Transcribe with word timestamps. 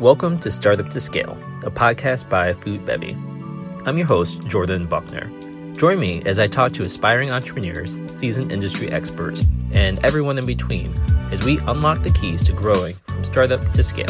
Welcome 0.00 0.38
to 0.40 0.50
Startup 0.50 0.86
to 0.90 1.00
Scale, 1.00 1.32
a 1.64 1.70
podcast 1.70 2.28
by 2.28 2.52
Foodbevy. 2.52 3.14
I'm 3.86 3.96
your 3.96 4.06
host, 4.06 4.46
Jordan 4.46 4.86
Buckner. 4.86 5.32
Join 5.72 5.98
me 5.98 6.22
as 6.26 6.38
I 6.38 6.48
talk 6.48 6.74
to 6.74 6.84
aspiring 6.84 7.30
entrepreneurs, 7.30 7.98
seasoned 8.08 8.52
industry 8.52 8.90
experts, 8.90 9.42
and 9.72 9.98
everyone 10.04 10.36
in 10.36 10.44
between 10.44 10.94
as 11.32 11.42
we 11.46 11.56
unlock 11.60 12.02
the 12.02 12.10
keys 12.10 12.44
to 12.44 12.52
growing 12.52 12.94
from 13.06 13.24
startup 13.24 13.72
to 13.72 13.82
scale. 13.82 14.04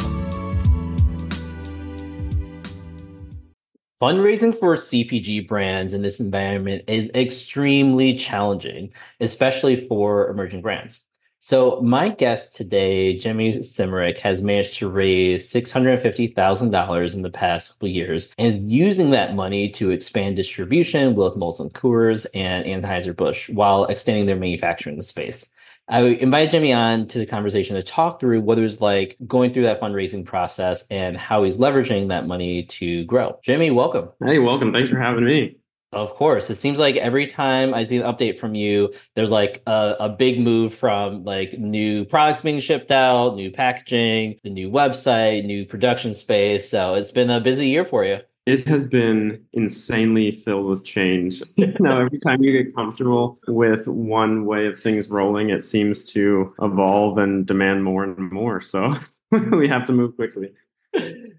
Fundraising 4.02 4.52
for 4.52 4.74
CPG 4.74 5.46
brands 5.46 5.94
in 5.94 6.02
this 6.02 6.18
environment 6.18 6.82
is 6.88 7.12
extremely 7.14 8.12
challenging, 8.14 8.92
especially 9.20 9.76
for 9.76 10.30
emerging 10.30 10.62
brands. 10.62 11.05
So 11.46 11.80
my 11.80 12.08
guest 12.08 12.56
today, 12.56 13.16
Jimmy 13.16 13.52
Semrick, 13.52 14.18
has 14.18 14.42
managed 14.42 14.74
to 14.78 14.88
raise 14.88 15.48
$650,000 15.52 17.14
in 17.14 17.22
the 17.22 17.30
past 17.30 17.70
couple 17.70 17.86
years 17.86 18.34
and 18.36 18.52
is 18.52 18.64
using 18.64 19.12
that 19.12 19.36
money 19.36 19.68
to 19.68 19.92
expand 19.92 20.34
distribution 20.34 21.14
with 21.14 21.34
Molson 21.34 21.70
Coors 21.70 22.26
and 22.34 22.66
Anheuser-Busch 22.66 23.50
while 23.50 23.84
extending 23.84 24.26
their 24.26 24.34
manufacturing 24.34 25.00
space. 25.02 25.46
I 25.86 26.00
invited 26.00 26.50
Jimmy 26.50 26.72
on 26.72 27.06
to 27.06 27.18
the 27.20 27.26
conversation 27.26 27.76
to 27.76 27.82
talk 27.84 28.18
through 28.18 28.40
what 28.40 28.58
it 28.58 28.62
was 28.62 28.80
like 28.80 29.16
going 29.28 29.52
through 29.52 29.62
that 29.62 29.80
fundraising 29.80 30.24
process 30.24 30.84
and 30.90 31.16
how 31.16 31.44
he's 31.44 31.58
leveraging 31.58 32.08
that 32.08 32.26
money 32.26 32.64
to 32.64 33.04
grow. 33.04 33.38
Jimmy, 33.44 33.70
welcome. 33.70 34.08
Hey, 34.20 34.40
welcome. 34.40 34.72
Thanks 34.72 34.90
for 34.90 34.98
having 34.98 35.24
me. 35.24 35.58
Of 35.96 36.12
course. 36.12 36.50
It 36.50 36.56
seems 36.56 36.78
like 36.78 36.96
every 36.96 37.26
time 37.26 37.72
I 37.72 37.82
see 37.82 37.96
an 37.96 38.02
update 38.02 38.38
from 38.38 38.54
you, 38.54 38.92
there's 39.14 39.30
like 39.30 39.62
a, 39.66 39.96
a, 39.98 40.08
big 40.10 40.38
move 40.38 40.74
from 40.74 41.24
like 41.24 41.58
new 41.58 42.04
products 42.04 42.42
being 42.42 42.60
shipped 42.60 42.90
out, 42.90 43.34
new 43.34 43.50
packaging, 43.50 44.38
the 44.44 44.50
new 44.50 44.70
website, 44.70 45.46
new 45.46 45.64
production 45.64 46.12
space. 46.12 46.68
So 46.68 46.92
it's 46.92 47.10
been 47.12 47.30
a 47.30 47.40
busy 47.40 47.68
year 47.68 47.86
for 47.86 48.04
you. 48.04 48.18
It 48.44 48.68
has 48.68 48.84
been 48.84 49.42
insanely 49.54 50.32
filled 50.32 50.66
with 50.66 50.84
change. 50.84 51.42
now, 51.80 52.02
every 52.02 52.18
time 52.18 52.42
you 52.42 52.62
get 52.62 52.74
comfortable 52.74 53.38
with 53.48 53.88
one 53.88 54.44
way 54.44 54.66
of 54.66 54.78
things 54.78 55.08
rolling, 55.08 55.48
it 55.48 55.64
seems 55.64 56.04
to 56.12 56.54
evolve 56.60 57.16
and 57.16 57.46
demand 57.46 57.84
more 57.84 58.04
and 58.04 58.30
more. 58.30 58.60
So 58.60 58.94
we 59.30 59.66
have 59.66 59.86
to 59.86 59.94
move 59.94 60.14
quickly. 60.14 60.50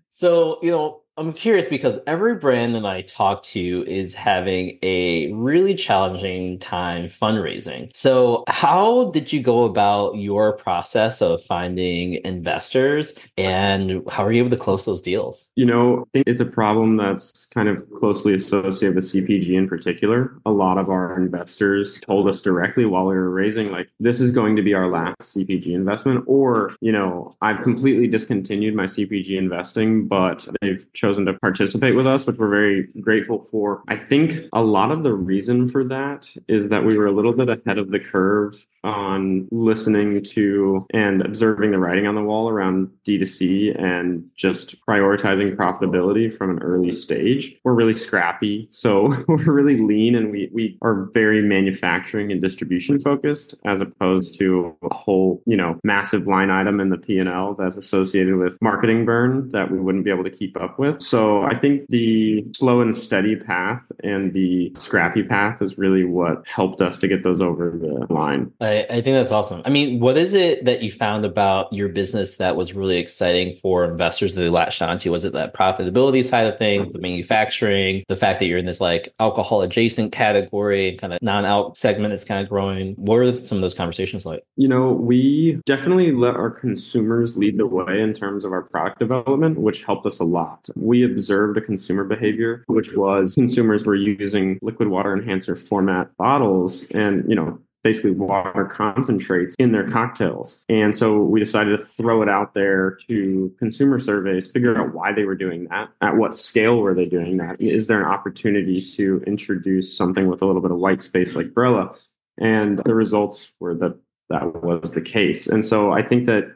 So, 0.10 0.58
you 0.64 0.72
know, 0.72 1.04
I'm 1.20 1.34
curious 1.34 1.68
because 1.68 2.00
every 2.06 2.36
brand 2.36 2.76
that 2.76 2.86
I 2.86 3.02
talk 3.02 3.42
to 3.44 3.84
is 3.88 4.14
having 4.14 4.78
a 4.84 5.34
really 5.34 5.74
challenging 5.74 6.60
time 6.60 7.06
fundraising. 7.06 7.90
So, 7.96 8.44
how 8.48 9.10
did 9.10 9.34
you 9.34 9.42
go 9.42 9.64
about 9.64 10.16
your 10.16 10.54
process 10.54 11.20
of 11.24 11.44
finding 11.44 12.24
investors 12.24 13.16
and 13.36 14.04
how 14.12 14.26
are 14.26 14.32
you 14.32 14.42
able 14.42 14.52
to 14.52 14.58
close 14.58 14.86
those 14.86 15.02
deals? 15.02 15.50
You 15.56 15.66
know, 15.66 16.02
I 16.02 16.10
think 16.14 16.28
it's 16.28 16.40
a 16.40 16.46
problem 16.46 16.98
that's 16.98 17.48
kind 17.48 17.68
of 17.68 17.84
closely 17.96 18.36
associated 18.36 18.96
with 18.96 19.06
CPG 19.06 19.56
in 19.56 19.68
particular. 19.68 20.36
A 20.46 20.52
lot 20.52 20.78
of 20.78 20.88
our 20.88 21.18
investors 21.18 22.00
told 22.02 22.30
us 22.30 22.42
directly 22.42 22.86
while 22.86 23.08
we 23.08 23.16
were 23.16 23.32
raising, 23.32 23.72
like, 23.72 23.90
this 24.00 24.22
is 24.22 24.30
going 24.30 24.56
to 24.56 24.62
be 24.62 24.76
our 24.76 24.88
last 24.88 25.16
CPG 25.22 25.70
investment, 25.70 26.24
or, 26.28 26.76
you 26.80 26.92
know, 26.92 27.36
I've 27.42 27.64
completely 27.64 28.08
discontinued 28.08 28.76
my 28.76 28.86
CPG 28.86 29.36
investing, 29.36 30.08
but 30.08 30.48
they've 30.62 30.86
chosen 30.94 31.07
chosen 31.08 31.26
to 31.26 31.34
participate 31.34 31.96
with 31.96 32.06
us, 32.06 32.26
which 32.28 32.38
we're 32.38 32.50
very 32.50 32.88
grateful 33.00 33.42
for. 33.44 33.82
I 33.88 33.96
think 33.96 34.34
a 34.52 34.62
lot 34.62 34.92
of 34.92 35.04
the 35.04 35.14
reason 35.14 35.70
for 35.70 35.86
that 35.86 36.30
is 36.50 36.68
that 36.68 36.84
we 36.84 36.98
were 36.98 37.08
a 37.08 37.14
little 37.14 37.32
bit 37.32 37.48
ahead 37.48 37.78
of 37.78 37.92
the 37.92 38.00
curve 38.00 38.66
on 38.84 39.48
listening 39.52 40.22
to 40.24 40.86
and 40.94 41.22
observing 41.22 41.72
the 41.72 41.80
writing 41.80 42.08
on 42.08 42.16
the 42.16 42.22
wall 42.22 42.50
around 42.50 42.90
D2C 43.06 43.82
and 43.82 44.26
just 44.36 44.76
prioritizing 44.86 45.56
profitability 45.56 46.32
from 46.32 46.52
an 46.52 46.62
early 46.62 46.92
stage. 46.92 47.56
We're 47.64 47.74
really 47.74 47.94
scrappy. 47.94 48.68
So 48.70 49.24
we're 49.28 49.52
really 49.52 49.78
lean 49.78 50.16
and 50.16 50.32
we, 50.32 50.50
we 50.54 50.78
are 50.82 51.10
very 51.14 51.42
manufacturing 51.42 52.32
and 52.32 52.42
distribution 52.42 53.00
focused 53.00 53.56
as 53.66 53.80
opposed 53.80 54.38
to 54.40 54.76
a 54.84 54.94
whole, 54.94 55.42
you 55.46 55.56
know, 55.56 55.80
massive 55.84 56.28
line 56.28 56.50
item 56.50 56.82
in 56.82 56.90
the 56.90 56.98
P&L 56.98 57.56
that's 57.58 57.78
associated 57.78 58.36
with 58.36 58.58
marketing 58.62 59.06
burn 59.06 59.52
that 59.52 59.72
we 59.72 59.80
wouldn't 59.80 60.04
be 60.04 60.12
able 60.12 60.24
to 60.24 60.30
keep 60.30 60.60
up 60.62 60.78
with. 60.80 60.97
So 61.00 61.44
I 61.44 61.56
think 61.56 61.88
the 61.90 62.46
slow 62.54 62.82
and 62.82 62.96
steady 62.96 63.36
path 63.36 63.92
and 64.04 64.34
the 64.34 64.72
scrappy 64.76 65.24
path 65.24 65.62
is 65.62 65.78
really 65.78 66.04
what 66.04 66.46
helped 66.48 66.82
us 66.82 66.98
to 67.00 67.08
get 67.08 67.24
those 67.24 67.42
over 67.42 67.72
the 67.72 68.12
line. 68.14 68.52
I, 68.62 68.86
I 68.90 69.02
think 69.02 69.16
that's 69.16 69.32
awesome. 69.32 69.62
I 69.66 69.70
mean, 69.70 70.00
what 70.00 70.18
is 70.18 70.34
it 70.34 70.66
that 70.66 70.82
you 70.82 70.92
found 70.92 71.26
about 71.26 71.72
your 71.72 71.90
business 71.90 72.38
that 72.38 72.56
was 72.56 72.74
really 72.74 72.98
exciting 72.98 73.54
for 73.54 73.86
investors 73.86 74.36
that 74.36 74.42
they 74.42 74.50
latched 74.50 74.82
onto? 74.82 75.12
Was 75.12 75.26
it 75.26 75.34
that 75.34 75.54
profitability 75.54 76.24
side 76.24 76.48
of 76.48 76.58
things, 76.58 76.94
the 76.94 77.00
manufacturing, 77.00 78.04
the 78.08 78.16
fact 78.16 78.40
that 78.40 78.46
you're 78.48 78.58
in 78.58 78.66
this 78.66 78.82
like 78.82 79.14
alcohol 79.20 79.62
adjacent 79.62 80.12
category 80.12 80.98
kind 80.98 81.14
of 81.14 81.22
non-alc 81.22 81.76
segment 81.76 82.12
that's 82.12 82.24
kind 82.24 82.42
of 82.42 82.50
growing? 82.50 82.94
What 82.96 83.16
were 83.16 83.36
some 83.36 83.58
of 83.58 83.62
those 83.62 83.74
conversations 83.74 84.26
like? 84.26 84.44
You 84.56 84.68
know, 84.68 84.92
we 84.92 85.60
definitely 85.66 86.12
let 86.12 86.36
our 86.36 86.50
consumers 86.50 87.38
lead 87.38 87.58
the 87.58 87.68
way 87.68 88.02
in 88.02 88.14
terms 88.14 88.46
of 88.46 88.52
our 88.52 88.64
product 88.64 89.00
development, 89.00 89.60
which 89.60 89.84
helped 89.84 90.06
us 90.06 90.20
a 90.20 90.24
lot 90.24 90.70
we 90.88 91.04
observed 91.04 91.58
a 91.58 91.62
consumer 91.62 92.06
behavior, 92.06 92.64
which 92.68 92.94
was 92.94 93.36
consumers 93.36 93.86
were 93.86 93.96
using 93.96 94.58
liquid 94.62 94.88
water 94.88 95.14
enhancer 95.14 95.56
format 95.56 96.16
bottles 96.18 96.86
and, 96.92 97.30
you 97.30 97.36
know, 97.36 97.60
basically 97.84 98.12
water 98.12 98.66
concentrates 98.66 99.56
in 99.60 99.72
their 99.72 99.88
cocktails. 99.88 100.66
And 100.68 100.96
so 100.96 101.22
we 101.22 101.40
decided 101.40 101.78
to 101.78 101.86
throw 101.86 102.22
it 102.22 102.30
out 102.30 102.54
there 102.54 102.98
to 103.08 103.54
consumer 103.60 104.00
surveys, 104.00 104.48
figure 104.48 104.78
out 104.78 104.94
why 104.94 105.14
they 105.14 105.26
were 105.26 105.36
doing 105.36 105.68
that, 105.70 105.90
at 106.02 106.18
what 106.18 106.36
scale 106.36 106.78
were 106.78 106.96
they 106.96 107.06
doing 107.06 107.38
that? 107.38 107.62
Is 107.62 107.88
there 107.88 108.00
an 108.00 108.12
opportunity 108.12 108.82
to 108.82 109.24
introduce 109.28 109.96
something 109.96 110.28
with 110.28 110.42
a 110.42 110.46
little 110.46 110.62
bit 110.62 110.72
of 110.72 110.78
white 110.78 111.02
space 111.02 111.36
like 111.36 111.48
Brella? 111.48 111.96
And 112.40 112.80
the 112.80 112.96
results 112.96 113.52
were 113.60 113.76
that 113.76 113.98
that 114.30 114.62
was 114.62 114.92
the 114.92 115.02
case. 115.02 115.48
And 115.48 115.66
so 115.66 115.92
I 115.92 116.02
think 116.02 116.26
that 116.26 116.54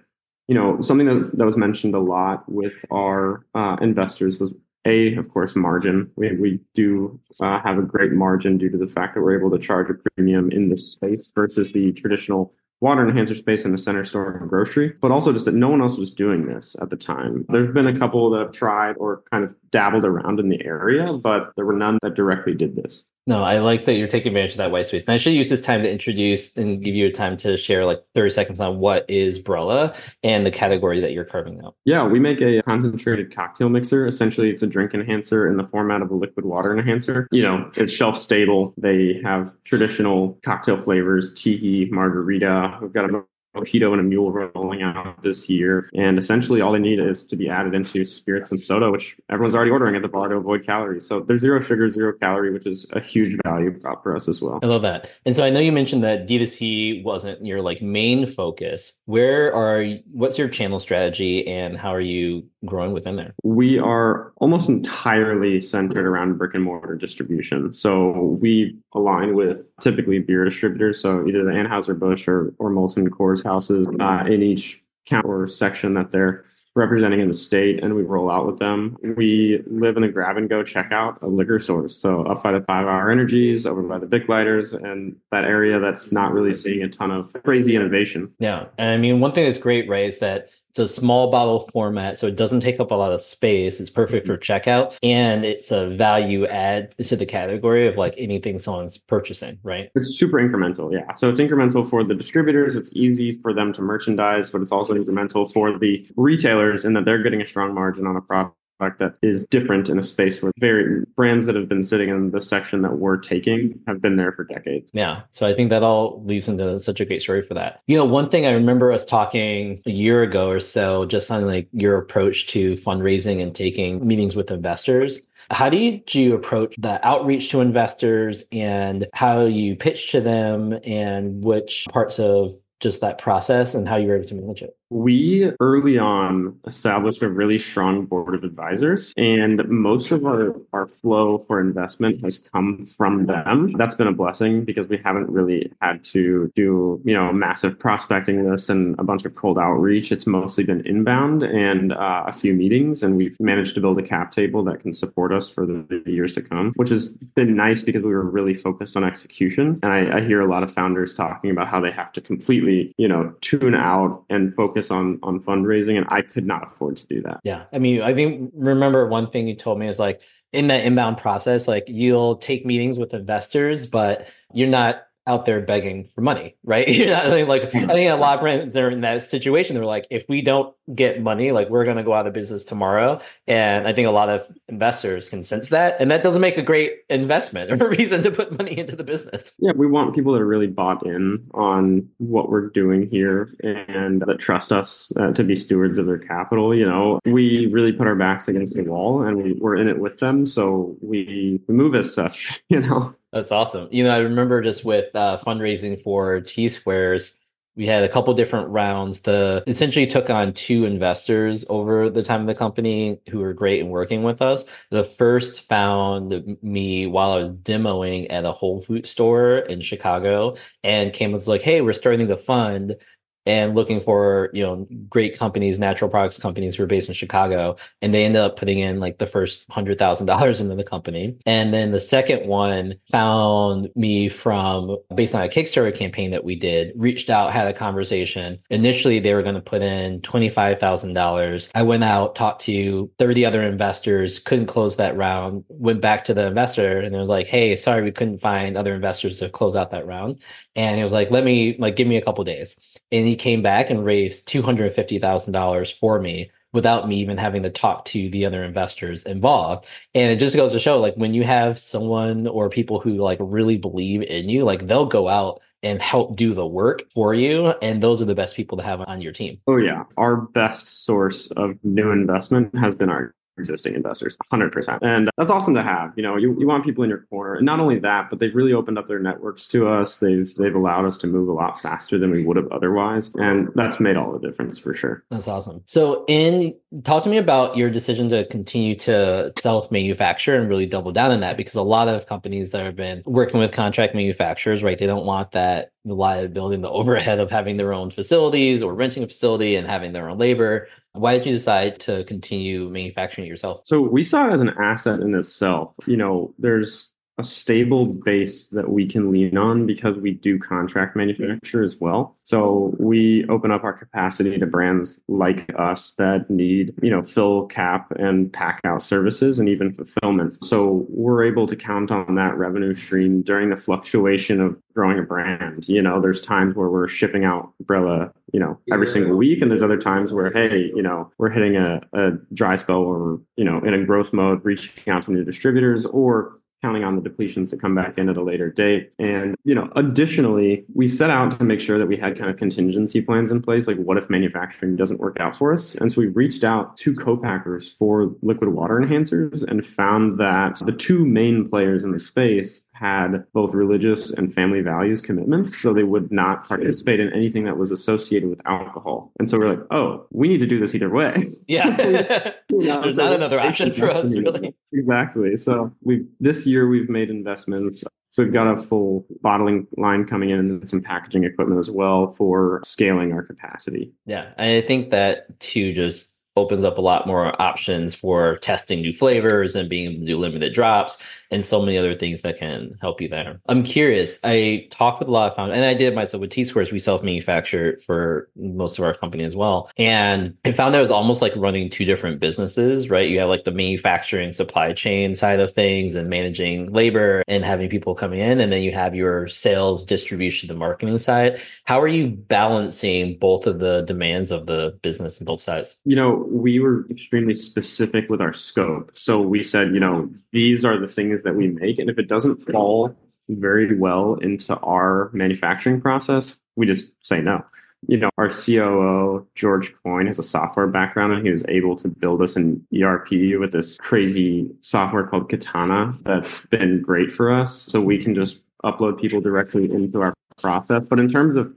you 0.51 0.55
know, 0.55 0.81
something 0.81 1.07
that, 1.07 1.37
that 1.37 1.45
was 1.45 1.55
mentioned 1.55 1.95
a 1.95 1.99
lot 1.99 2.43
with 2.51 2.83
our 2.91 3.45
uh, 3.55 3.77
investors 3.79 4.37
was 4.37 4.53
a, 4.83 5.15
of 5.15 5.29
course, 5.29 5.55
margin. 5.55 6.11
We, 6.17 6.35
we 6.35 6.59
do 6.73 7.17
uh, 7.39 7.61
have 7.61 7.77
a 7.77 7.81
great 7.81 8.11
margin 8.11 8.57
due 8.57 8.69
to 8.69 8.77
the 8.77 8.85
fact 8.85 9.15
that 9.15 9.21
we're 9.21 9.39
able 9.39 9.49
to 9.51 9.57
charge 9.57 9.89
a 9.89 9.93
premium 9.93 10.51
in 10.51 10.67
this 10.67 10.91
space 10.91 11.31
versus 11.33 11.71
the 11.71 11.93
traditional 11.93 12.53
water 12.81 13.07
enhancer 13.07 13.33
space 13.33 13.63
in 13.63 13.71
the 13.71 13.77
center 13.77 14.03
store 14.03 14.35
and 14.35 14.49
grocery, 14.49 14.89
but 14.99 15.09
also 15.09 15.31
just 15.31 15.45
that 15.45 15.53
no 15.53 15.69
one 15.69 15.81
else 15.81 15.97
was 15.97 16.11
doing 16.11 16.45
this 16.47 16.75
at 16.81 16.89
the 16.89 16.97
time. 16.97 17.45
There's 17.47 17.73
been 17.73 17.87
a 17.87 17.95
couple 17.95 18.29
that 18.31 18.39
have 18.39 18.51
tried 18.51 18.97
or 18.97 19.23
kind 19.31 19.45
of 19.45 19.55
dabbled 19.71 20.03
around 20.03 20.41
in 20.41 20.49
the 20.49 20.61
area, 20.65 21.13
but 21.13 21.53
there 21.55 21.65
were 21.65 21.77
none 21.77 21.97
that 22.01 22.15
directly 22.15 22.55
did 22.55 22.75
this. 22.75 23.05
No, 23.27 23.43
I 23.43 23.59
like 23.59 23.85
that 23.85 23.93
you're 23.93 24.07
taking 24.07 24.29
advantage 24.29 24.51
of 24.51 24.57
that 24.57 24.71
white 24.71 24.87
space. 24.87 25.03
And 25.03 25.13
I 25.13 25.17
should 25.17 25.33
use 25.33 25.47
this 25.47 25.61
time 25.61 25.83
to 25.83 25.91
introduce 25.91 26.57
and 26.57 26.83
give 26.83 26.95
you 26.95 27.05
a 27.05 27.11
time 27.11 27.37
to 27.37 27.55
share 27.55 27.85
like 27.85 28.03
30 28.15 28.31
seconds 28.31 28.59
on 28.59 28.79
what 28.79 29.05
is 29.07 29.39
Brella 29.39 29.95
and 30.23 30.43
the 30.43 30.49
category 30.49 30.99
that 30.99 31.13
you're 31.13 31.25
carving 31.25 31.63
out. 31.63 31.75
Yeah, 31.85 32.03
we 32.03 32.19
make 32.19 32.41
a 32.41 32.63
concentrated 32.63 33.33
cocktail 33.33 33.69
mixer. 33.69 34.07
Essentially, 34.07 34.49
it's 34.49 34.63
a 34.63 34.67
drink 34.67 34.95
enhancer 34.95 35.47
in 35.47 35.57
the 35.57 35.67
format 35.67 36.01
of 36.01 36.09
a 36.09 36.15
liquid 36.15 36.45
water 36.45 36.75
enhancer. 36.75 37.27
You 37.31 37.43
know, 37.43 37.69
it's 37.75 37.93
shelf 37.93 38.17
stable. 38.17 38.73
They 38.75 39.21
have 39.23 39.55
traditional 39.65 40.39
cocktail 40.43 40.79
flavors, 40.79 41.31
tea, 41.35 41.89
margarita. 41.91 42.79
We've 42.81 42.91
got 42.91 43.05
a 43.05 43.23
mojito 43.55 43.91
and 43.91 43.99
a 43.99 44.03
mule 44.03 44.31
rolling 44.31 44.81
out 44.81 45.21
this 45.23 45.49
year. 45.49 45.89
And 45.93 46.17
essentially, 46.17 46.61
all 46.61 46.71
they 46.71 46.79
need 46.79 46.99
is 46.99 47.23
to 47.25 47.35
be 47.35 47.49
added 47.49 47.73
into 47.73 48.03
spirits 48.05 48.51
and 48.51 48.59
soda, 48.59 48.91
which 48.91 49.17
everyone's 49.29 49.55
already 49.55 49.71
ordering 49.71 49.95
at 49.95 50.01
the 50.01 50.07
bar 50.07 50.29
to 50.29 50.35
avoid 50.35 50.65
calories. 50.65 51.07
So 51.07 51.21
there's 51.21 51.41
zero 51.41 51.59
sugar, 51.59 51.89
zero 51.89 52.13
calorie, 52.13 52.51
which 52.51 52.65
is 52.65 52.85
a 52.93 52.99
huge 52.99 53.35
value 53.45 53.71
prop 53.71 54.03
for 54.03 54.15
us 54.15 54.27
as 54.27 54.41
well. 54.41 54.59
I 54.63 54.67
love 54.67 54.81
that. 54.83 55.09
And 55.25 55.35
so 55.35 55.43
I 55.43 55.49
know 55.49 55.59
you 55.59 55.71
mentioned 55.71 56.03
that 56.03 56.27
D2C 56.27 57.03
wasn't 57.03 57.45
your 57.45 57.61
like 57.61 57.81
main 57.81 58.25
focus. 58.25 58.93
Where 59.05 59.53
are 59.53 59.83
what's 60.11 60.37
your 60.37 60.47
channel 60.47 60.79
strategy 60.79 61.47
and 61.47 61.77
how 61.77 61.93
are 61.93 62.01
you 62.01 62.47
growing 62.65 62.93
within 62.93 63.15
there? 63.15 63.33
We 63.43 63.79
are 63.79 64.31
almost 64.37 64.69
entirely 64.69 65.59
centered 65.61 66.05
around 66.05 66.37
brick 66.37 66.53
and 66.53 66.63
mortar 66.63 66.95
distribution. 66.95 67.73
So 67.73 68.37
we 68.41 68.79
align 68.93 69.35
with 69.35 69.71
typically 69.81 70.19
beer 70.19 70.45
distributors. 70.45 70.99
So 71.01 71.27
either 71.27 71.43
the 71.43 71.51
Anheuser-Busch 71.51 72.27
or, 72.27 72.53
or 72.59 72.71
Molson 72.71 73.07
Coors 73.09 73.40
houses 73.43 73.87
uh, 73.99 74.23
in 74.27 74.41
each 74.41 74.81
count 75.05 75.25
or 75.25 75.47
section 75.47 75.93
that 75.95 76.11
they're 76.11 76.45
representing 76.75 77.19
in 77.19 77.27
the 77.27 77.33
state 77.33 77.83
and 77.83 77.93
we 77.93 78.01
roll 78.01 78.31
out 78.31 78.45
with 78.45 78.57
them. 78.57 78.95
We 79.17 79.61
live 79.67 79.97
in 79.97 80.03
a 80.03 80.07
grab 80.07 80.37
and 80.37 80.49
go 80.49 80.63
checkout 80.63 81.21
of 81.21 81.33
liquor 81.33 81.59
stores. 81.59 81.95
So 81.95 82.23
up 82.23 82.43
by 82.43 82.53
the 82.53 82.61
five 82.61 82.87
hour 82.87 83.11
energies, 83.11 83.65
over 83.65 83.81
by 83.81 83.99
the 83.99 84.05
Bic 84.05 84.29
lighters, 84.29 84.73
and 84.73 85.17
that 85.31 85.43
area 85.43 85.79
that's 85.79 86.11
not 86.11 86.31
really 86.31 86.53
seeing 86.53 86.81
a 86.83 86.87
ton 86.87 87.11
of 87.11 87.33
crazy 87.43 87.75
innovation. 87.75 88.33
Yeah. 88.39 88.67
And 88.77 88.91
I 88.91 88.97
mean, 88.97 89.19
one 89.19 89.33
thing 89.33 89.45
that's 89.45 89.57
great, 89.57 89.89
right, 89.89 90.05
is 90.05 90.19
that 90.19 90.49
It's 90.71 90.79
a 90.79 90.87
small 90.87 91.29
bottle 91.29 91.59
format, 91.59 92.17
so 92.17 92.27
it 92.27 92.37
doesn't 92.37 92.61
take 92.61 92.79
up 92.79 92.91
a 92.91 92.95
lot 92.95 93.11
of 93.11 93.19
space. 93.19 93.81
It's 93.81 93.89
perfect 93.89 94.25
mm-hmm. 94.25 94.35
for 94.35 94.39
checkout, 94.39 94.97
and 95.03 95.43
it's 95.43 95.69
a 95.69 95.89
value 95.89 96.47
add 96.47 96.91
to 96.91 97.17
the 97.17 97.25
category 97.25 97.87
of 97.87 97.97
like 97.97 98.15
anything 98.17 98.57
someone's 98.57 98.97
purchasing, 98.97 99.59
right? 99.63 99.89
It's 99.95 100.17
super 100.17 100.37
incremental, 100.37 100.93
yeah. 100.93 101.11
So 101.11 101.29
it's 101.29 101.39
incremental 101.39 101.89
for 101.89 102.05
the 102.05 102.15
distributors. 102.15 102.77
It's 102.77 102.89
easy 102.93 103.33
for 103.41 103.53
them 103.53 103.73
to 103.73 103.81
merchandise, 103.81 104.49
but 104.49 104.61
it's 104.61 104.71
also 104.71 104.93
incremental 104.93 105.51
for 105.51 105.77
the 105.77 106.07
retailers 106.15 106.85
in 106.85 106.93
that 106.93 107.03
they're 107.03 107.21
getting 107.21 107.41
a 107.41 107.45
strong 107.45 107.73
margin 107.73 108.07
on 108.07 108.15
a 108.15 108.21
product 108.21 108.55
that 108.99 109.15
is 109.21 109.45
different 109.47 109.89
in 109.89 109.97
a 109.97 110.03
space 110.03 110.41
where 110.41 110.51
very 110.59 111.05
brands 111.15 111.47
that 111.47 111.55
have 111.55 111.69
been 111.69 111.83
sitting 111.83 112.09
in 112.09 112.31
the 112.31 112.41
section 112.41 112.81
that 112.81 112.97
we're 112.97 113.17
taking 113.17 113.79
have 113.87 114.01
been 114.01 114.17
there 114.17 114.31
for 114.31 114.43
decades. 114.43 114.91
Yeah. 114.93 115.21
So 115.29 115.47
I 115.47 115.53
think 115.53 115.69
that 115.69 115.83
all 115.83 116.23
leads 116.25 116.47
into 116.47 116.79
such 116.79 116.99
a 116.99 117.05
great 117.05 117.21
story 117.21 117.41
for 117.41 117.53
that. 117.53 117.81
You 117.87 117.97
know, 117.97 118.05
one 118.05 118.29
thing 118.29 118.45
I 118.45 118.51
remember 118.51 118.91
us 118.91 119.05
talking 119.05 119.81
a 119.85 119.91
year 119.91 120.23
ago 120.23 120.49
or 120.49 120.59
so, 120.59 121.05
just 121.05 121.29
on 121.31 121.45
like 121.45 121.67
your 121.73 121.97
approach 121.97 122.47
to 122.47 122.73
fundraising 122.73 123.41
and 123.41 123.55
taking 123.55 124.05
meetings 124.05 124.35
with 124.35 124.51
investors. 124.51 125.21
How 125.51 125.69
did 125.69 126.15
you 126.15 126.33
approach 126.33 126.75
the 126.77 127.05
outreach 127.05 127.49
to 127.49 127.59
investors 127.59 128.45
and 128.53 129.05
how 129.13 129.41
you 129.41 129.75
pitch 129.75 130.11
to 130.11 130.21
them 130.21 130.79
and 130.85 131.43
which 131.43 131.87
parts 131.91 132.19
of 132.19 132.53
just 132.79 133.01
that 133.01 133.17
process 133.17 133.75
and 133.75 133.87
how 133.87 133.97
you 133.97 134.07
were 134.07 134.15
able 134.15 134.27
to 134.27 134.35
manage 134.35 134.61
it? 134.61 134.77
We 134.91 135.49
early 135.61 135.97
on 135.97 136.59
established 136.67 137.21
a 137.21 137.29
really 137.29 137.57
strong 137.57 138.05
board 138.05 138.35
of 138.35 138.43
advisors, 138.43 139.13
and 139.15 139.65
most 139.69 140.11
of 140.11 140.25
our, 140.25 140.53
our 140.73 140.87
flow 140.87 141.45
for 141.47 141.61
investment 141.61 142.21
has 142.25 142.37
come 142.37 142.83
from 142.83 143.25
them. 143.25 143.71
That's 143.71 143.95
been 143.95 144.07
a 144.07 144.11
blessing 144.11 144.65
because 144.65 144.87
we 144.87 144.97
haven't 144.97 145.29
really 145.29 145.71
had 145.81 146.03
to 146.05 146.51
do, 146.57 147.01
you 147.05 147.13
know, 147.13 147.31
massive 147.31 147.79
prospecting 147.79 148.49
lists 148.49 148.67
and 148.67 148.99
a 148.99 149.03
bunch 149.03 149.23
of 149.23 149.33
cold 149.33 149.57
outreach. 149.57 150.11
It's 150.11 150.27
mostly 150.27 150.65
been 150.65 150.85
inbound 150.85 151.43
and 151.43 151.93
uh, 151.93 152.25
a 152.27 152.33
few 152.33 152.53
meetings, 152.53 153.01
and 153.01 153.15
we've 153.15 153.39
managed 153.39 153.75
to 153.75 153.81
build 153.81 153.97
a 153.97 154.03
cap 154.03 154.33
table 154.33 154.61
that 154.65 154.81
can 154.81 154.91
support 154.91 155.31
us 155.31 155.47
for 155.47 155.65
the, 155.65 155.85
the 156.03 156.11
years 156.11 156.33
to 156.33 156.41
come, 156.41 156.73
which 156.75 156.89
has 156.89 157.05
been 157.35 157.55
nice 157.55 157.81
because 157.81 158.03
we 158.03 158.09
were 158.09 158.29
really 158.29 158.53
focused 158.53 158.97
on 158.97 159.05
execution. 159.05 159.79
And 159.83 159.93
I, 159.93 160.17
I 160.17 160.21
hear 160.21 160.41
a 160.41 160.49
lot 160.49 160.63
of 160.63 160.73
founders 160.73 161.13
talking 161.13 161.49
about 161.49 161.69
how 161.69 161.79
they 161.79 161.91
have 161.91 162.11
to 162.11 162.19
completely, 162.19 162.93
you 162.97 163.07
know, 163.07 163.33
tune 163.39 163.73
out 163.73 164.25
and 164.29 164.53
focus 164.53 164.80
focus 164.81 164.91
on 164.91 165.19
on 165.23 165.39
fundraising 165.39 165.97
and 165.97 166.05
I 166.09 166.21
could 166.21 166.45
not 166.45 166.65
afford 166.65 166.97
to 166.97 167.07
do 167.07 167.21
that. 167.21 167.39
Yeah. 167.43 167.65
I 167.71 167.79
mean, 167.79 168.01
I 168.01 168.13
think 168.13 168.51
remember 168.55 169.07
one 169.07 169.29
thing 169.29 169.47
you 169.47 169.55
told 169.55 169.79
me 169.79 169.87
is 169.87 169.99
like 169.99 170.21
in 170.53 170.67
that 170.67 170.85
inbound 170.85 171.17
process, 171.17 171.67
like 171.67 171.85
you'll 171.87 172.35
take 172.35 172.65
meetings 172.65 172.99
with 172.99 173.13
investors, 173.13 173.87
but 173.87 174.27
you're 174.53 174.69
not 174.69 175.03
out 175.27 175.45
there 175.45 175.61
begging 175.61 176.03
for 176.03 176.21
money, 176.21 176.55
right? 176.63 176.87
you 177.01 177.05
know, 177.05 177.15
I 177.15 177.29
think 177.29 177.47
like 177.47 177.63
I 177.63 177.87
think 177.87 178.11
a 178.11 178.15
lot 178.15 178.35
of 178.35 178.41
brands 178.41 178.75
are 178.75 178.89
in 178.89 179.01
that 179.01 179.23
situation. 179.23 179.75
They're 179.75 179.85
like, 179.85 180.07
if 180.09 180.25
we 180.27 180.41
don't 180.41 180.75
get 180.93 181.21
money, 181.21 181.51
like 181.51 181.69
we're 181.69 181.85
going 181.85 181.97
to 181.97 182.03
go 182.03 182.13
out 182.13 182.27
of 182.27 182.33
business 182.33 182.63
tomorrow. 182.63 183.19
And 183.47 183.87
I 183.87 183.93
think 183.93 184.07
a 184.07 184.11
lot 184.11 184.29
of 184.29 184.49
investors 184.67 185.29
can 185.29 185.43
sense 185.43 185.69
that, 185.69 185.95
and 185.99 186.09
that 186.11 186.23
doesn't 186.23 186.41
make 186.41 186.57
a 186.57 186.61
great 186.61 186.99
investment 187.09 187.71
or 187.71 187.85
a 187.87 187.89
reason 187.89 188.21
to 188.23 188.31
put 188.31 188.57
money 188.57 188.77
into 188.77 188.95
the 188.95 189.03
business. 189.03 189.53
Yeah, 189.59 189.71
we 189.75 189.87
want 189.87 190.15
people 190.15 190.33
that 190.33 190.41
are 190.41 190.47
really 190.47 190.67
bought 190.67 191.05
in 191.05 191.45
on 191.53 192.07
what 192.17 192.49
we're 192.49 192.69
doing 192.69 193.09
here 193.09 193.53
and 193.63 194.21
that 194.21 194.39
trust 194.39 194.71
us 194.71 195.11
uh, 195.19 195.31
to 195.33 195.43
be 195.43 195.55
stewards 195.55 195.97
of 195.97 196.05
their 196.05 196.17
capital. 196.17 196.75
You 196.75 196.85
know, 196.85 197.19
we 197.25 197.67
really 197.67 197.91
put 197.91 198.07
our 198.07 198.15
backs 198.15 198.47
against 198.47 198.75
the 198.75 198.83
wall, 198.83 199.21
and 199.21 199.37
we, 199.37 199.53
we're 199.53 199.75
in 199.75 199.87
it 199.87 199.99
with 199.99 200.19
them, 200.19 200.45
so 200.45 200.95
we 201.01 201.61
move 201.67 201.95
as 201.95 202.13
such. 202.13 202.59
You 202.71 202.79
know. 202.79 203.13
That's 203.31 203.51
awesome. 203.51 203.87
You 203.91 204.03
know, 204.03 204.13
I 204.13 204.19
remember 204.19 204.61
just 204.61 204.83
with 204.83 205.15
uh, 205.15 205.37
fundraising 205.37 206.01
for 206.01 206.41
TeaSquares, 206.41 207.37
we 207.77 207.85
had 207.85 208.03
a 208.03 208.09
couple 208.09 208.33
different 208.33 208.67
rounds. 208.67 209.21
The 209.21 209.63
essentially 209.67 210.05
took 210.05 210.29
on 210.29 210.51
two 210.51 210.83
investors 210.83 211.63
over 211.69 212.09
the 212.09 212.23
time 212.23 212.41
of 212.41 212.47
the 212.47 212.55
company 212.55 213.21
who 213.29 213.39
were 213.39 213.53
great 213.53 213.79
in 213.79 213.87
working 213.87 214.23
with 214.23 214.41
us. 214.41 214.65
The 214.89 215.05
first 215.05 215.61
found 215.61 216.57
me 216.61 217.07
while 217.07 217.31
I 217.31 217.39
was 217.39 217.51
demoing 217.51 218.27
at 218.29 218.43
a 218.43 218.51
Whole 218.51 218.81
Food 218.81 219.07
store 219.07 219.59
in 219.59 219.79
Chicago 219.79 220.57
and 220.83 221.13
came 221.13 221.31
was 221.31 221.47
like, 221.47 221.61
"Hey, 221.61 221.79
we're 221.79 221.93
starting 221.93 222.27
the 222.27 222.35
fund 222.35 222.97
and 223.45 223.75
looking 223.75 223.99
for 223.99 224.49
you 224.53 224.63
know 224.63 224.87
great 225.09 225.37
companies 225.37 225.79
natural 225.79 226.09
products 226.09 226.37
companies 226.37 226.75
who 226.75 226.83
are 226.83 226.87
based 226.87 227.07
in 227.07 227.13
chicago 227.13 227.75
and 228.01 228.13
they 228.13 228.25
ended 228.25 228.41
up 228.41 228.57
putting 228.57 228.79
in 228.79 228.99
like 228.99 229.17
the 229.17 229.25
first 229.25 229.65
hundred 229.69 229.97
thousand 229.97 230.27
dollars 230.27 230.61
into 230.61 230.75
the 230.75 230.83
company. 230.83 231.35
And 231.45 231.73
then 231.73 231.91
the 231.91 231.99
second 231.99 232.47
one 232.47 232.95
found 233.09 233.89
me 233.95 234.29
from 234.29 234.97
based 235.15 235.35
on 235.35 235.43
a 235.43 235.47
kickstarter 235.47 235.95
campaign 235.95 236.31
that 236.31 236.43
we 236.43 236.55
did 236.55 236.91
reached 236.95 237.29
out 237.29 237.51
had 237.51 237.67
a 237.67 237.73
conversation. 237.73 238.57
Initially 238.69 239.19
they 239.19 239.33
were 239.33 239.43
going 239.43 239.55
to 239.55 239.61
put 239.61 239.81
in 239.81 240.21
$25000 240.21 241.69
i 241.75 241.81
went 241.81 242.03
out 242.03 242.35
talked 242.35 242.61
to 242.61 243.09
30 243.17 243.45
other 243.45 243.63
investors 243.63 244.39
couldn't 244.39 244.65
close 244.65 244.97
that 244.97 245.15
round 245.15 245.63
went 245.69 246.01
back 246.01 246.23
to 246.25 246.33
the 246.33 246.45
investor 246.45 246.99
and 246.99 247.13
they're 247.13 247.23
like 247.23 247.47
hey 247.47 247.75
sorry 247.75 248.01
we 248.01 248.11
couldn't 248.11 248.37
find 248.37 248.77
other 248.77 248.93
investors 248.93 249.39
to 249.39 249.49
close 249.49 249.75
out 249.75 249.91
that 249.91 250.05
round. 250.05 250.37
And 250.75 250.97
he 250.97 251.03
was 251.03 251.11
like 251.11 251.31
let 251.31 251.43
me 251.43 251.75
like 251.79 251.95
give 251.95 252.07
me 252.07 252.17
a 252.17 252.21
couple 252.21 252.43
days. 252.43 252.79
And 253.11 253.27
he 253.31 253.37
came 253.37 253.61
back 253.61 253.89
and 253.89 254.05
raised 254.05 254.49
$250,000 254.49 255.97
for 255.99 256.19
me 256.19 256.51
without 256.73 257.07
me 257.07 257.15
even 257.15 257.37
having 257.37 257.63
to 257.63 257.69
talk 257.69 258.03
to 258.03 258.29
the 258.29 258.45
other 258.45 258.61
investors 258.61 259.23
involved. 259.23 259.87
And 260.13 260.33
it 260.33 260.35
just 260.35 260.55
goes 260.55 260.73
to 260.73 260.79
show 260.79 260.99
like 260.99 261.15
when 261.15 261.33
you 261.33 261.45
have 261.45 261.79
someone 261.79 262.45
or 262.45 262.69
people 262.69 262.99
who 262.99 263.15
like 263.15 263.37
really 263.41 263.77
believe 263.77 264.21
in 264.21 264.49
you, 264.49 264.65
like 264.65 264.85
they'll 264.85 265.05
go 265.05 265.29
out 265.29 265.61
and 265.81 266.01
help 266.01 266.35
do 266.35 266.53
the 266.53 266.67
work 266.67 267.09
for 267.09 267.33
you. 267.33 267.67
And 267.81 268.03
those 268.03 268.21
are 268.21 268.25
the 268.25 268.35
best 268.35 268.57
people 268.57 268.77
to 268.77 268.83
have 268.83 268.99
on 268.99 269.21
your 269.21 269.31
team. 269.31 269.59
Oh, 269.65 269.77
yeah. 269.77 270.03
Our 270.17 270.35
best 270.35 271.05
source 271.05 271.49
of 271.51 271.77
new 271.83 272.11
investment 272.11 272.77
has 272.77 272.95
been 272.95 273.09
our 273.09 273.33
existing 273.57 273.95
investors 273.95 274.37
100% 274.51 274.99
and 275.01 275.29
that's 275.37 275.51
awesome 275.51 275.73
to 275.73 275.83
have 275.83 276.11
you 276.15 276.23
know 276.23 276.37
you, 276.37 276.55
you 276.59 276.67
want 276.67 276.83
people 276.83 277.03
in 277.03 277.09
your 277.09 277.25
corner. 277.29 277.55
And 277.55 277.65
not 277.65 277.79
only 277.79 277.99
that 277.99 278.29
but 278.29 278.39
they've 278.39 278.55
really 278.55 278.73
opened 278.73 278.97
up 278.97 279.07
their 279.07 279.19
networks 279.19 279.67
to 279.69 279.87
us. 279.87 280.17
They've 280.17 280.53
they've 280.55 280.75
allowed 280.75 281.05
us 281.05 281.17
to 281.19 281.27
move 281.27 281.47
a 281.47 281.53
lot 281.53 281.79
faster 281.79 282.17
than 282.17 282.31
we 282.31 282.43
would 282.43 282.57
have 282.57 282.71
otherwise. 282.71 283.33
And 283.35 283.69
that's 283.75 283.99
made 283.99 284.15
all 284.15 284.31
the 284.31 284.39
difference 284.39 284.77
for 284.77 284.93
sure. 284.93 285.23
That's 285.29 285.47
awesome. 285.47 285.81
So 285.85 286.25
in 286.27 286.73
talk 287.03 287.23
to 287.23 287.29
me 287.29 287.37
about 287.37 287.77
your 287.77 287.89
decision 287.89 288.29
to 288.29 288.45
continue 288.45 288.95
to 288.95 289.53
self 289.59 289.91
manufacture 289.91 290.55
and 290.55 290.67
really 290.67 290.85
double 290.85 291.11
down 291.11 291.31
on 291.31 291.39
that 291.41 291.57
because 291.57 291.75
a 291.75 291.81
lot 291.81 292.07
of 292.07 292.25
companies 292.25 292.71
that 292.71 292.83
have 292.83 292.95
been 292.95 293.21
working 293.25 293.59
with 293.59 293.71
contract 293.71 294.13
manufacturers 294.13 294.83
right 294.83 294.97
they 294.97 295.05
don't 295.05 295.25
want 295.25 295.51
that 295.51 295.91
the 296.03 296.13
liability 296.13 296.75
and 296.75 296.83
the 296.83 296.89
overhead 296.89 297.39
of 297.39 297.51
having 297.51 297.77
their 297.77 297.93
own 297.93 298.09
facilities 298.09 298.81
or 298.81 298.93
renting 298.93 299.23
a 299.23 299.27
facility 299.27 299.75
and 299.75 299.87
having 299.87 300.13
their 300.13 300.29
own 300.29 300.37
labor 300.37 300.87
why 301.13 301.37
did 301.37 301.45
you 301.45 301.53
decide 301.53 301.99
to 302.01 302.23
continue 302.23 302.89
manufacturing 302.89 303.45
it 303.45 303.49
yourself? 303.49 303.81
So 303.83 304.01
we 304.01 304.23
saw 304.23 304.47
it 304.47 304.53
as 304.53 304.61
an 304.61 304.73
asset 304.81 305.19
in 305.19 305.35
itself. 305.35 305.93
You 306.07 306.17
know, 306.17 306.53
there's 306.57 307.10
a 307.37 307.43
stable 307.43 308.05
base 308.05 308.69
that 308.69 308.89
we 308.89 309.05
can 309.05 309.31
lean 309.31 309.57
on 309.57 309.85
because 309.85 310.17
we 310.17 310.31
do 310.31 310.59
contract 310.59 311.15
manufacture 311.15 311.81
as 311.81 311.97
well. 311.99 312.37
So 312.43 312.93
we 312.99 313.45
open 313.47 313.71
up 313.71 313.83
our 313.83 313.93
capacity 313.93 314.57
to 314.57 314.65
brands 314.65 315.21
like 315.27 315.71
us 315.77 316.11
that 316.13 316.49
need, 316.49 316.93
you 317.01 317.09
know, 317.09 317.23
fill 317.23 317.65
cap 317.67 318.11
and 318.17 318.51
pack 318.51 318.81
out 318.83 319.01
services 319.01 319.59
and 319.59 319.69
even 319.69 319.93
fulfillment. 319.93 320.63
So 320.63 321.05
we're 321.09 321.43
able 321.43 321.67
to 321.67 321.75
count 321.75 322.11
on 322.11 322.35
that 322.35 322.57
revenue 322.57 322.93
stream 322.93 323.41
during 323.41 323.69
the 323.69 323.77
fluctuation 323.77 324.59
of 324.59 324.77
growing 324.93 325.17
a 325.17 325.23
brand. 325.23 325.87
You 325.87 326.01
know, 326.01 326.19
there's 326.19 326.41
times 326.41 326.75
where 326.75 326.89
we're 326.89 327.07
shipping 327.07 327.45
out 327.45 327.73
Brella, 327.83 328.31
you 328.53 328.59
know, 328.59 328.77
every 328.91 329.07
single 329.07 329.37
week. 329.37 329.61
And 329.61 329.71
there's 329.71 329.81
other 329.81 329.97
times 329.97 330.33
where, 330.33 330.51
hey, 330.51 330.91
you 330.93 331.01
know, 331.01 331.31
we're 331.37 331.49
hitting 331.49 331.77
a, 331.77 332.01
a 332.13 332.31
dry 332.53 332.75
spell 332.75 332.97
or, 332.97 333.39
you 333.55 333.63
know, 333.63 333.79
in 333.79 333.93
a 333.93 334.05
growth 334.05 334.33
mode, 334.33 334.63
reaching 334.63 335.11
out 335.11 335.23
to 335.25 335.31
new 335.31 335.43
distributors 335.43 336.05
or 336.05 336.55
counting 336.81 337.03
on 337.03 337.15
the 337.15 337.29
depletions 337.29 337.69
to 337.69 337.77
come 337.77 337.93
back 337.93 338.17
in 338.17 338.29
at 338.29 338.37
a 338.37 338.43
later 338.43 338.69
date. 338.71 339.13
And, 339.19 339.55
you 339.63 339.75
know, 339.75 339.89
additionally, 339.95 340.83
we 340.93 341.07
set 341.07 341.29
out 341.29 341.51
to 341.57 341.63
make 341.63 341.79
sure 341.79 341.99
that 341.99 342.07
we 342.07 342.17
had 342.17 342.37
kind 342.37 342.49
of 342.49 342.57
contingency 342.57 343.21
plans 343.21 343.51
in 343.51 343.61
place. 343.61 343.87
Like, 343.87 343.97
what 343.97 344.17
if 344.17 344.29
manufacturing 344.29 344.95
doesn't 344.95 345.19
work 345.19 345.39
out 345.39 345.55
for 345.55 345.73
us? 345.73 345.95
And 345.95 346.11
so 346.11 346.21
we 346.21 346.27
reached 346.27 346.63
out 346.63 346.95
to 346.97 347.13
co-packers 347.13 347.93
for 347.93 348.33
liquid 348.41 348.69
water 348.69 348.95
enhancers 348.95 349.63
and 349.63 349.85
found 349.85 350.39
that 350.39 350.81
the 350.85 350.91
two 350.91 351.25
main 351.25 351.69
players 351.69 352.03
in 352.03 352.11
the 352.11 352.19
space 352.19 352.81
had 353.01 353.43
both 353.51 353.73
religious 353.73 354.31
and 354.31 354.53
family 354.53 354.81
values 354.81 355.21
commitments, 355.21 355.75
so 355.81 355.91
they 355.91 356.03
would 356.03 356.31
not 356.31 356.67
participate 356.67 357.19
in 357.19 357.33
anything 357.33 357.63
that 357.63 357.77
was 357.77 357.89
associated 357.89 358.47
with 358.47 358.61
alcohol. 358.65 359.31
And 359.39 359.49
so 359.49 359.57
we're 359.57 359.69
like, 359.69 359.85
oh, 359.89 360.27
we 360.31 360.47
need 360.47 360.59
to 360.59 360.67
do 360.67 360.79
this 360.79 360.93
either 360.93 361.09
way. 361.09 361.49
Yeah, 361.67 361.89
there's 362.69 363.17
not 363.17 363.33
another 363.33 363.59
option 363.59 363.91
for 363.93 364.09
us, 364.09 364.37
really. 364.37 364.75
Exactly. 364.93 365.57
So 365.57 365.91
we 366.03 366.25
this 366.39 366.67
year 366.67 366.87
we've 366.87 367.09
made 367.09 367.29
investments. 367.31 368.03
So 368.29 368.43
we've 368.43 368.53
got 368.53 368.67
a 368.67 368.77
full 368.77 369.25
bottling 369.41 369.87
line 369.97 370.25
coming 370.25 370.51
in 370.51 370.59
and 370.59 370.89
some 370.89 371.01
packaging 371.01 371.43
equipment 371.43 371.79
as 371.79 371.89
well 371.89 372.31
for 372.31 372.79
scaling 372.83 373.33
our 373.33 373.43
capacity. 373.43 374.13
Yeah, 374.25 374.51
I 374.57 374.81
think 374.81 375.09
that 375.09 375.59
too 375.59 375.91
just 375.91 376.39
opens 376.55 376.83
up 376.83 376.97
a 376.97 377.01
lot 377.01 377.27
more 377.27 377.59
options 377.61 378.13
for 378.13 378.57
testing 378.57 379.01
new 379.01 379.13
flavors 379.13 379.75
and 379.75 379.89
being 379.89 380.11
able 380.11 380.19
to 380.19 380.25
do 380.25 380.37
limited 380.37 380.73
drops 380.73 381.23
and 381.51 381.63
so 381.63 381.81
many 381.81 381.97
other 381.97 382.13
things 382.13 382.41
that 382.41 382.57
can 382.57 382.91
help 383.01 383.21
you 383.21 383.27
there. 383.27 383.59
I'm 383.67 383.83
curious. 383.83 384.39
I 384.43 384.87
talk 384.89 385.19
with 385.19 385.27
a 385.27 385.31
lot 385.31 385.49
of 385.49 385.55
founders, 385.55 385.75
and 385.75 385.85
I 385.85 385.93
did 385.93 386.15
myself 386.15 386.41
with 386.41 386.51
TeaSquares. 386.51 386.91
We 386.91 386.99
self 386.99 387.23
manufacture 387.23 387.97
for 388.05 388.49
most 388.55 388.97
of 388.97 389.05
our 389.05 389.13
company 389.13 389.43
as 389.43 389.55
well. 389.55 389.89
And 389.97 390.55
I 390.65 390.71
found 390.71 390.93
that 390.93 390.99
it 390.99 391.01
was 391.01 391.11
almost 391.11 391.41
like 391.41 391.53
running 391.55 391.89
two 391.89 392.05
different 392.05 392.39
businesses, 392.39 393.09
right? 393.09 393.29
You 393.29 393.39
have 393.39 393.49
like 393.49 393.65
the 393.65 393.71
manufacturing 393.71 394.53
supply 394.53 394.93
chain 394.93 395.35
side 395.35 395.59
of 395.59 395.73
things 395.73 396.15
and 396.15 396.29
managing 396.29 396.91
labor 396.91 397.43
and 397.47 397.65
having 397.65 397.89
people 397.89 398.15
coming 398.15 398.39
in. 398.39 398.61
And 398.61 398.71
then 398.71 398.81
you 398.81 398.93
have 398.93 399.13
your 399.13 399.47
sales, 399.47 400.05
distribution, 400.05 400.67
the 400.67 400.73
marketing 400.73 401.17
side. 401.17 401.61
How 401.83 401.99
are 401.99 402.07
you 402.07 402.29
balancing 402.29 403.37
both 403.37 403.67
of 403.67 403.79
the 403.79 404.01
demands 404.03 404.51
of 404.51 404.67
the 404.67 404.97
business 405.01 405.39
and 405.39 405.45
both 405.45 405.61
sides? 405.61 405.99
You 406.05 406.15
know, 406.15 406.40
we 406.49 406.79
were 406.79 407.05
extremely 407.09 407.53
specific 407.53 408.29
with 408.29 408.41
our 408.41 408.53
scope. 408.53 409.11
So 409.13 409.41
we 409.41 409.61
said, 409.61 409.93
you 409.93 409.99
know, 409.99 410.29
these 410.51 410.85
are 410.85 410.99
the 410.99 411.07
things 411.07 411.41
that 411.43 411.55
we 411.55 411.67
make. 411.67 411.99
And 411.99 412.09
if 412.09 412.17
it 412.17 412.27
doesn't 412.27 412.63
fall 412.71 413.15
very 413.49 413.97
well 413.97 414.35
into 414.35 414.75
our 414.77 415.29
manufacturing 415.33 416.01
process, 416.01 416.59
we 416.75 416.85
just 416.85 417.13
say 417.25 417.41
no. 417.41 417.63
You 418.07 418.17
know, 418.17 418.29
our 418.37 418.49
COO, 418.49 419.45
George 419.53 419.93
Coyne, 420.03 420.25
has 420.25 420.39
a 420.39 420.43
software 420.43 420.87
background 420.87 421.33
and 421.33 421.45
he 421.45 421.51
was 421.51 421.63
able 421.67 421.95
to 421.97 422.07
build 422.07 422.41
us 422.41 422.55
an 422.55 422.85
ERP 422.99 423.29
with 423.59 423.71
this 423.71 423.97
crazy 423.97 424.71
software 424.81 425.27
called 425.27 425.49
Katana 425.49 426.17
that's 426.23 426.65
been 426.67 427.01
great 427.01 427.31
for 427.31 427.51
us. 427.51 427.75
So 427.75 428.01
we 428.01 428.17
can 428.17 428.33
just 428.33 428.59
upload 428.83 429.19
people 429.19 429.39
directly 429.39 429.85
into 429.85 430.21
our 430.21 430.33
process. 430.57 431.03
But 431.07 431.19
in 431.19 431.29
terms 431.29 431.55
of 431.55 431.71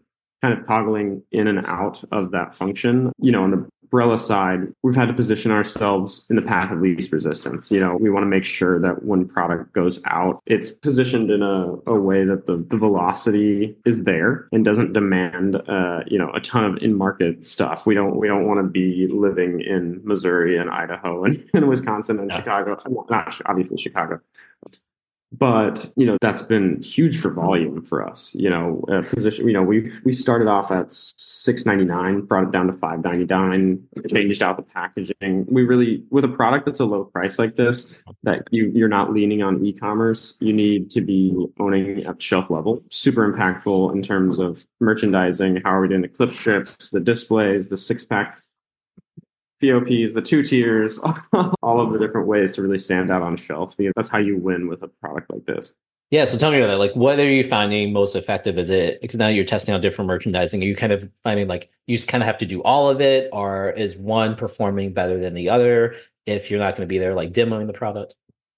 kind 0.45 0.59
of 0.59 0.67
toggling 0.67 1.23
in 1.33 1.47
and 1.47 1.65
out 1.67 2.05
of 2.13 2.31
that 2.31 2.55
function, 2.55 3.13
you 3.19 3.33
know, 3.33 3.45
on 3.45 3.51
the 3.51 3.67
umbrella 3.95 4.19
side, 4.19 4.75
we've 4.83 4.97
had 4.97 5.07
to 5.07 5.15
position 5.15 5.53
ourselves 5.53 6.27
in 6.29 6.35
the 6.35 6.43
path 6.43 6.73
of 6.73 6.81
least 6.81 7.13
resistance. 7.13 7.71
You 7.71 7.79
know, 7.79 7.95
we 7.95 8.11
want 8.11 8.25
to 8.25 8.29
make 8.29 8.45
sure 8.45 8.81
that 8.81 9.05
when 9.05 9.29
product 9.29 9.73
goes 9.73 10.03
out, 10.07 10.43
it's 10.47 10.69
positioned 10.69 11.31
in 11.31 11.43
a, 11.43 11.77
a 11.87 11.95
way 11.95 12.25
that 12.25 12.47
the, 12.47 12.57
the 12.57 12.77
velocity 12.77 13.77
is 13.85 14.03
there 14.03 14.49
and 14.51 14.65
doesn't 14.65 14.95
demand, 14.95 15.63
uh, 15.69 16.01
you 16.09 16.19
know, 16.19 16.33
a 16.35 16.41
ton 16.41 16.65
of 16.65 16.77
in-market 16.83 17.47
stuff. 17.47 17.87
We 17.87 17.95
don't 17.95 18.17
we 18.17 18.27
don't 18.27 18.49
want 18.49 18.59
to 18.59 18.69
be 18.69 19.07
living 19.07 19.61
in 19.61 20.01
Missouri 20.03 20.59
and 20.59 20.71
Idaho 20.71 21.23
and, 21.23 21.49
and 21.55 21.69
Wisconsin 21.69 22.19
and 22.19 22.29
yeah. 22.29 22.39
Chicago. 22.39 22.77
Not 23.09 23.41
obviously 23.47 23.79
Chicago, 23.79 24.21
but 25.39 25.91
you 25.97 26.07
know 26.07 26.17
that's 26.21 26.43
been 26.43 26.81
huge 26.83 27.21
for 27.21 27.31
mm-hmm. 27.31 27.41
volume 27.41 27.85
for 27.85 28.07
us 28.07 28.35
you 28.35 28.49
know 28.49 28.83
uh, 28.91 29.03
position 29.03 29.47
you 29.47 29.53
know 29.53 29.63
we 29.63 29.91
we 30.05 30.13
started 30.13 30.49
off 30.49 30.71
at 30.71 30.91
699 30.93 32.23
brought 32.23 32.45
it 32.45 32.53
down 32.53 32.67
to 32.67 32.73
599 32.73 33.87
changed 34.09 34.43
out 34.43 34.57
the 34.57 34.63
packaging. 34.63 35.47
We 35.49 35.65
really 35.65 36.05
with 36.11 36.25
a 36.25 36.29
product 36.29 36.67
that's 36.67 36.81
a 36.81 36.85
low 36.85 37.05
price 37.05 37.39
like 37.39 37.57
this 37.57 37.95
that 38.23 38.47
you 38.51 38.71
you're 38.75 38.89
not 38.89 39.13
leaning 39.13 39.43
on 39.43 39.65
e-commerce 39.65 40.35
you 40.41 40.53
need 40.53 40.91
to 40.91 41.01
be 41.01 41.35
owning 41.59 42.05
at 42.05 42.23
shelf 42.23 42.51
level. 42.51 42.83
Super 42.91 43.31
impactful 43.31 43.93
in 43.93 44.03
terms 44.03 44.39
of 44.39 44.65
merchandising 44.81 45.61
how 45.65 45.71
are 45.71 45.81
we 45.81 45.89
doing 45.89 46.03
the 46.03 46.09
clip 46.09 46.31
strips 46.31 46.91
the 46.91 47.01
displays 47.01 47.69
the 47.69 47.77
six 47.77 48.05
pack 48.05 48.41
POPs, 49.69 50.13
the 50.13 50.23
two 50.23 50.43
tiers, 50.43 50.99
all 51.63 51.81
of 51.81 51.93
the 51.93 51.99
different 51.99 52.27
ways 52.27 52.53
to 52.53 52.63
really 52.63 52.79
stand 52.79 53.11
out 53.11 53.23
on 53.23 53.37
shelf. 53.37 53.77
Because 53.77 53.93
that's 53.97 54.09
how 54.09 54.19
you 54.19 54.37
win 54.37 54.69
with 54.69 54.83
a 54.83 54.89
product 54.89 55.33
like 55.33 55.45
this. 55.45 55.75
Yeah. 56.11 56.25
So 56.25 56.39
tell 56.39 56.51
me 56.51 56.59
about 56.59 56.69
that. 56.69 56.79
Like, 56.79 56.95
what 56.95 57.19
are 57.19 57.31
you 57.31 57.43
finding 57.43 57.93
most 57.93 58.15
effective? 58.15 58.59
Is 58.59 58.71
it 58.71 59.01
because 59.01 59.17
now 59.17 59.29
you're 59.29 59.45
testing 59.45 59.75
out 59.75 59.83
different 59.83 60.07
merchandising? 60.07 60.63
Are 60.63 60.67
you 60.67 60.77
kind 60.77 60.93
of 60.93 61.11
finding 61.23 61.49
like 61.49 61.71
you 61.87 61.97
just 61.97 62.09
kind 62.09 62.23
of 62.23 62.27
have 62.27 62.39
to 62.39 62.47
do 62.47 62.63
all 62.63 62.89
of 62.89 63.01
it, 63.01 63.29
or 63.33 63.71
is 63.71 63.97
one 63.97 64.37
performing 64.37 64.93
better 64.93 65.19
than 65.19 65.35
the 65.35 65.49
other 65.49 65.95
if 66.27 66.51
you're 66.51 66.61
not 66.61 66.77
going 66.77 66.87
to 66.87 66.93
be 66.93 66.99
there 66.99 67.15
like 67.15 67.33
demoing 67.33 67.67
the 67.67 67.73
product? 67.73 68.15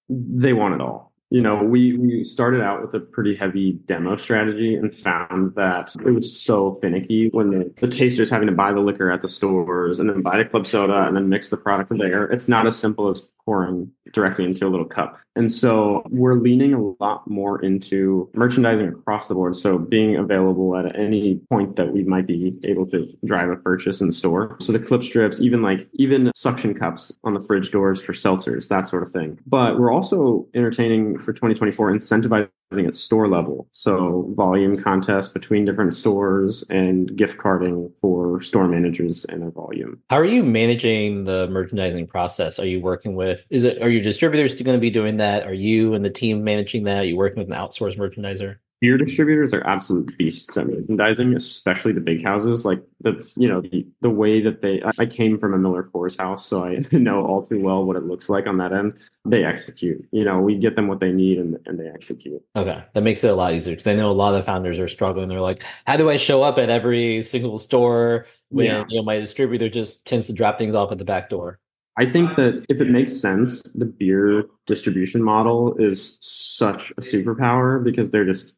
They 0.08 0.52
want 0.52 0.74
it 0.74 0.80
all 0.80 1.12
you 1.30 1.40
know, 1.40 1.56
we 1.56 1.96
we 1.96 2.22
started 2.22 2.60
out 2.60 2.82
with 2.82 2.94
a 2.94 3.00
pretty 3.00 3.34
heavy 3.34 3.72
demo 3.86 4.16
strategy 4.16 4.76
and 4.76 4.94
found 4.94 5.54
that 5.56 5.94
it 6.06 6.12
was 6.12 6.40
so 6.40 6.78
finicky 6.80 7.30
when 7.30 7.50
the, 7.50 7.72
the 7.80 7.88
tasters 7.88 8.30
having 8.30 8.46
to 8.46 8.54
buy 8.54 8.72
the 8.72 8.80
liquor 8.80 9.10
at 9.10 9.22
the 9.22 9.28
stores 9.28 9.98
and 9.98 10.08
then 10.08 10.22
buy 10.22 10.38
the 10.38 10.44
club 10.44 10.66
soda 10.66 11.06
and 11.06 11.16
then 11.16 11.28
mix 11.28 11.48
the 11.48 11.56
product 11.56 11.92
there. 11.98 12.26
It's 12.26 12.46
not 12.46 12.66
as 12.66 12.76
simple 12.76 13.08
as 13.08 13.22
pouring 13.46 13.90
directly 14.12 14.44
into 14.44 14.66
a 14.66 14.68
little 14.68 14.84
cup. 14.84 15.18
And 15.36 15.50
so 15.50 16.02
we're 16.10 16.34
leaning 16.34 16.74
a 16.74 16.82
lot 17.02 17.28
more 17.28 17.62
into 17.62 18.28
merchandising 18.34 18.88
across 18.88 19.28
the 19.28 19.34
board. 19.34 19.56
So 19.56 19.78
being 19.78 20.16
available 20.16 20.76
at 20.76 20.96
any 20.98 21.40
point 21.50 21.76
that 21.76 21.92
we 21.92 22.04
might 22.04 22.26
be 22.26 22.58
able 22.64 22.86
to 22.88 23.06
drive 23.24 23.48
a 23.48 23.56
purchase 23.56 24.00
in 24.00 24.10
store. 24.12 24.56
So 24.60 24.72
the 24.72 24.78
clip 24.78 25.02
strips, 25.02 25.40
even 25.40 25.62
like 25.62 25.88
even 25.94 26.30
suction 26.34 26.74
cups 26.74 27.12
on 27.24 27.34
the 27.34 27.40
fridge 27.40 27.70
doors 27.70 28.02
for 28.02 28.12
seltzers, 28.12 28.68
that 28.68 28.88
sort 28.88 29.02
of 29.02 29.10
thing. 29.10 29.38
But 29.46 29.78
we're 29.78 29.92
also 29.92 30.46
entertaining 30.54 31.18
for 31.18 31.32
2024 31.32 31.92
incentivizing 31.92 32.48
at 32.72 32.94
store 32.94 33.28
level. 33.28 33.68
So 33.70 34.32
volume 34.36 34.82
contests 34.82 35.28
between 35.28 35.64
different 35.64 35.94
stores 35.94 36.64
and 36.68 37.16
gift 37.16 37.38
carding 37.38 37.90
for 38.00 38.42
store 38.42 38.66
managers 38.66 39.24
and 39.26 39.40
their 39.40 39.50
volume. 39.50 40.02
How 40.10 40.16
are 40.16 40.24
you 40.24 40.42
managing 40.42 41.24
the 41.24 41.48
merchandising 41.48 42.08
process? 42.08 42.58
Are 42.58 42.66
you 42.66 42.80
working 42.80 43.14
with 43.14 43.46
is 43.50 43.64
it 43.64 43.80
are 43.80 43.88
your 43.88 44.02
distributors 44.02 44.54
going 44.54 44.76
to 44.76 44.80
be 44.80 44.90
doing 44.90 45.16
that? 45.18 45.46
Are 45.46 45.54
you 45.54 45.94
and 45.94 46.04
the 46.04 46.10
team 46.10 46.42
managing 46.42 46.84
that? 46.84 47.04
Are 47.04 47.06
you 47.06 47.16
working 47.16 47.38
with 47.38 47.48
an 47.48 47.56
outsourced 47.56 47.96
merchandiser? 47.96 48.56
Beer 48.80 48.98
distributors 48.98 49.54
are 49.54 49.66
absolute 49.66 50.16
beasts 50.18 50.56
at 50.56 50.66
merchandising, 50.66 51.34
especially 51.34 51.92
the 51.92 52.00
big 52.00 52.22
houses. 52.22 52.64
Like 52.64 52.82
the 53.00 53.28
you 53.36 53.48
know 53.48 53.60
the, 53.60 53.86
the 54.02 54.10
way 54.10 54.40
that 54.42 54.62
they 54.62 54.82
I 54.98 55.06
came 55.06 55.38
from 55.38 55.54
a 55.54 55.58
Miller 55.58 55.88
Coors 55.92 56.18
house, 56.18 56.46
so 56.46 56.64
I 56.64 56.84
know 56.92 57.24
all 57.24 57.44
too 57.44 57.60
well 57.60 57.84
what 57.84 57.96
it 57.96 58.04
looks 58.04 58.28
like 58.28 58.46
on 58.46 58.58
that 58.58 58.72
end. 58.72 58.94
They 59.24 59.44
execute. 59.44 60.06
You 60.12 60.24
know, 60.24 60.40
we 60.40 60.56
get 60.56 60.76
them 60.76 60.88
what 60.88 61.00
they 61.00 61.10
need 61.10 61.38
and, 61.38 61.58
and 61.66 61.80
they 61.80 61.88
execute. 61.88 62.40
Okay. 62.54 62.84
That 62.92 63.02
makes 63.02 63.24
it 63.24 63.30
a 63.30 63.34
lot 63.34 63.54
easier 63.54 63.72
because 63.74 63.88
I 63.88 63.94
know 63.94 64.10
a 64.10 64.12
lot 64.12 64.34
of 64.34 64.44
founders 64.44 64.78
are 64.78 64.88
struggling. 64.88 65.28
They're 65.28 65.40
like, 65.40 65.64
how 65.86 65.96
do 65.96 66.10
I 66.10 66.16
show 66.16 66.42
up 66.42 66.58
at 66.58 66.70
every 66.70 67.22
single 67.22 67.58
store 67.58 68.26
when 68.50 68.66
yeah. 68.66 68.84
you 68.88 68.98
know 68.98 69.04
my 69.04 69.18
distributor 69.18 69.68
just 69.68 70.06
tends 70.06 70.26
to 70.28 70.32
drop 70.32 70.58
things 70.58 70.74
off 70.74 70.92
at 70.92 70.98
the 70.98 71.04
back 71.04 71.30
door? 71.30 71.58
I 71.98 72.04
think 72.04 72.36
that 72.36 72.64
if 72.68 72.80
it 72.80 72.90
makes 72.90 73.18
sense, 73.18 73.62
the 73.72 73.86
beer 73.86 74.44
distribution 74.66 75.22
model 75.22 75.74
is 75.78 76.18
such 76.20 76.90
a 76.90 77.00
superpower 77.00 77.82
because 77.82 78.10
they're 78.10 78.26
just 78.26 78.52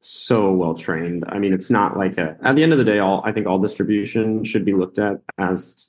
so 0.00 0.50
well 0.50 0.74
trained. 0.74 1.24
I 1.28 1.38
mean, 1.38 1.52
it's 1.52 1.70
not 1.70 1.96
like 1.96 2.16
a, 2.16 2.36
at 2.42 2.56
the 2.56 2.62
end 2.62 2.72
of 2.72 2.78
the 2.78 2.84
day, 2.84 2.98
all 2.98 3.22
I 3.24 3.32
think 3.32 3.46
all 3.46 3.58
distribution 3.58 4.44
should 4.44 4.64
be 4.64 4.72
looked 4.72 4.98
at 4.98 5.20
as 5.38 5.86